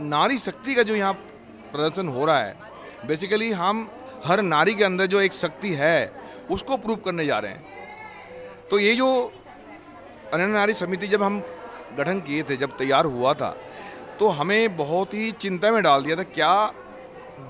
नारी 0.00 0.38
शक्ति 0.38 0.74
का 0.74 0.82
जो 0.82 0.94
यहाँ 0.96 1.12
प्रदर्शन 1.72 2.08
हो 2.08 2.24
रहा 2.24 2.38
है 2.38 2.56
बेसिकली 3.06 3.50
हम 3.52 3.88
हर 4.24 4.42
नारी 4.42 4.74
के 4.74 4.84
अंदर 4.84 5.06
जो 5.06 5.20
एक 5.20 5.32
शक्ति 5.32 5.72
है, 5.74 6.12
उसको 6.50 6.76
प्रूव 6.76 6.96
करने 6.96 7.26
जा 7.26 7.38
रहे 7.38 7.52
हैं। 7.52 8.68
तो 8.70 8.78
ये 8.78 8.94
जो 8.94 9.08
अनन्य 10.34 10.46
नारी 10.46 10.72
समिति 10.74 11.06
जब 11.08 11.22
हम 11.22 11.42
गठन 11.98 12.20
किए 12.20 12.42
थे, 12.42 12.56
जब 12.56 12.76
तैयार 12.76 13.04
हुआ 13.06 13.34
था 13.34 13.56
तो 14.18 14.28
हमें 14.30 14.76
बहुत 14.76 15.14
ही 15.14 15.30
चिंता 15.32 15.70
में 15.72 15.82
डाल 15.82 16.02
दिया 16.04 16.16
था, 16.16 16.22
क्या 16.24 16.72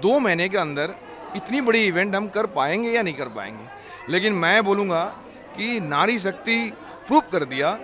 दो 0.03 0.19
महीने 0.19 0.49
के 0.49 0.59
अंदर 0.59 0.95
इतनी 1.37 1.61
बड़ी 1.61 1.85
इवेंट 1.87 2.15
हम 2.15 2.29
कर 2.29 2.47
पाएँगे 2.49 2.91
या 2.91 3.03
नहीं 3.03 3.15
कर 3.15 3.29
पाएँगे? 3.31 4.13
लेकिन 4.13 4.33
मैं 4.35 4.63
बोलूँगा 4.65 5.05
कि 5.57 5.81
नारी 5.83 6.19
शक्ति 6.19 6.59
प्रूव 7.07 7.23
कर 7.33 7.45
दिया। 7.45 7.79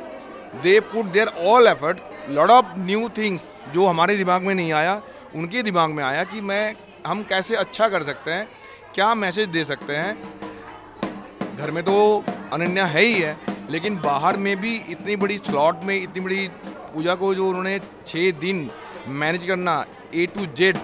They 0.57 0.79
put 0.83 1.07
their 1.07 1.29
all 1.47 1.67
effort 1.67 1.99
lot 2.29 2.51
of 2.51 2.67
new 2.79 3.09
things 3.09 3.51
जो 3.75 3.87
हमारे 3.87 4.17
दिमाग 4.17 4.43
में 4.43 4.55
नहीं 4.55 4.73
आया, 4.73 5.01
उनके 5.35 5.63
दिमाग 5.63 5.91
में 5.91 6.03
आया 6.05 6.25
कि 6.25 6.41
मैं, 6.41 6.75
हम 7.07 7.23
कैसे 7.23 7.57
अच्छा 7.57 7.89
कर 7.89 8.05
सकते 8.05 8.31
हैं, 8.31 8.49
क्या 8.95 9.15
मैसेज 9.15 9.49
दे 9.49 9.65
सकते 9.65 9.97
हैं। 9.97 11.57
घर 11.57 11.71
में 11.71 11.83
तो 11.85 12.25
अनन्या 12.53 12.85
है 12.87 13.03
ही 13.03 13.13
है, 13.13 13.37
लेकिन 13.71 13.97
बाहर 13.97 14.37
में 14.37 14.57
भी 14.61 14.75
इतनी 14.89 15.17
बड़ी 15.17 15.39
स्लॉट 15.39 15.85
में, 15.85 16.03
इतनी 16.03 16.21
बड़ी 16.21 16.49
पूजा 16.95 17.15
को 17.15 17.35
जो 17.35 17.49
उन्होंने 17.49 17.79
छः 18.07 18.31
दिन 18.41 18.71
मैनेज 19.09 19.47
करना 19.47 19.85
ए 20.15 20.27
टू 20.27 20.47
जेड 20.47 20.77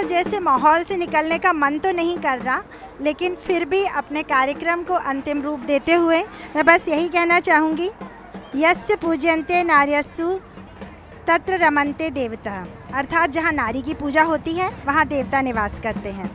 उत्सव 0.00 0.08
जैसे 0.08 0.38
माहौल 0.40 0.82
से 0.84 0.96
निकलने 0.96 1.38
का 1.38 1.52
मन 1.52 1.78
तो 1.78 1.90
नहीं 1.92 2.16
कर 2.18 2.38
रहा, 2.38 2.62
लेकिन 3.00 3.34
फिर 3.36 3.64
भी 3.64 3.84
अपने 3.86 4.22
कार्यक्रम 4.24 4.82
को 4.82 4.94
अंतिम 4.94 5.42
रूप 5.42 5.60
देते 5.60 5.94
हुए 5.94 6.22
मैं 6.56 6.64
बस 6.66 6.88
यही 6.88 7.08
कहना 7.08 7.40
चाहूँगी, 7.40 7.90
यस्य 8.56 8.96
पूजयन्ते 8.96 9.62
नार्यस्तु 9.62 10.28
तत्र 11.26 11.58
रमनते 11.58 12.10
देवता। 12.10 12.66
अर्थात 12.94 13.30
जहाँ 13.30 13.52
नारी 13.52 13.82
की 13.82 13.94
पूजा 13.94 14.22
होती 14.24 14.52
है, 14.52 14.70
वहाँ 14.86 15.06
देवता 15.06 15.40
निवास 15.42 15.78
करते 15.80 16.08
हैं। 16.10 16.30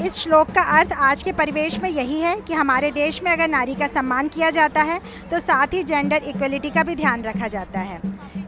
इस 0.00 0.14
श्लोक 0.14 0.50
का 0.50 0.62
अर्थ 0.78 0.92
आज 0.94 1.22
के 1.22 1.32
परिवेश 1.34 1.78
में 1.80 1.88
यही 1.90 2.20
है 2.20 2.34
कि 2.40 2.54
हमारे 2.54 2.90
देश 2.92 3.22
में 3.22 3.30
अगर 3.32 3.48
नारी 3.48 3.74
का 3.74 3.86
सम्मान 3.88 4.28
किया 4.28 4.50
जाता 4.52 4.82
है 4.82 5.00
तो 5.30 5.38
साथ 5.40 5.74
ही 5.74 5.82
जेंडर 5.84 6.22
इक्वलिटी 6.26 6.70
का 6.70 6.82
भी 6.82 6.94
ध्यान 6.96 7.22
रखा 7.22 7.48
जाता 7.48 7.80
है। 7.80 8.00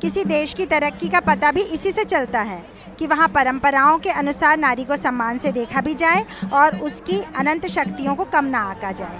किसी 0.07 0.23
देश 0.25 0.53
की 0.55 0.65
तरक्की 0.67 1.09
का 1.09 1.21
पता 1.21 1.51
भी 1.53 1.63
इसी 1.75 1.91
से 1.93 2.03
चलता 2.05 2.41
है 2.41 2.59
कि 2.99 3.07
वहाँ 3.07 3.27
परंपराओं 3.29 3.99
के 3.99 4.11
अनुसार 4.11 4.59
नारी 4.59 4.85
को 4.85 4.97
सम्मान 4.97 5.39
से 5.39 5.53
देखा 5.53 5.81
भी 5.81 5.95
जाए 5.95 6.25
और 6.53 6.77
उसकी 6.79 7.17
अनंत 7.37 7.67
शक्तियों 7.67 8.15
को 8.15 8.25
कम 8.25 8.45
ना 8.45 8.59
आका 8.61 8.93
जाए। 8.93 9.19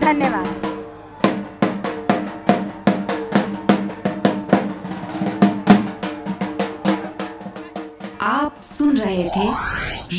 धन्यवाद। 0.00 0.48
आप 8.20 8.60
सुन 8.62 8.96
रहे 8.96 9.28
थे 9.28 9.48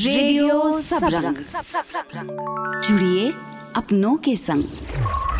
रेडियो 0.03 0.71
सबरंग। 0.71 1.35
जुड़िए 2.81 3.29
अपनों 3.75 4.15
के 4.17 4.35
संग। 4.37 5.30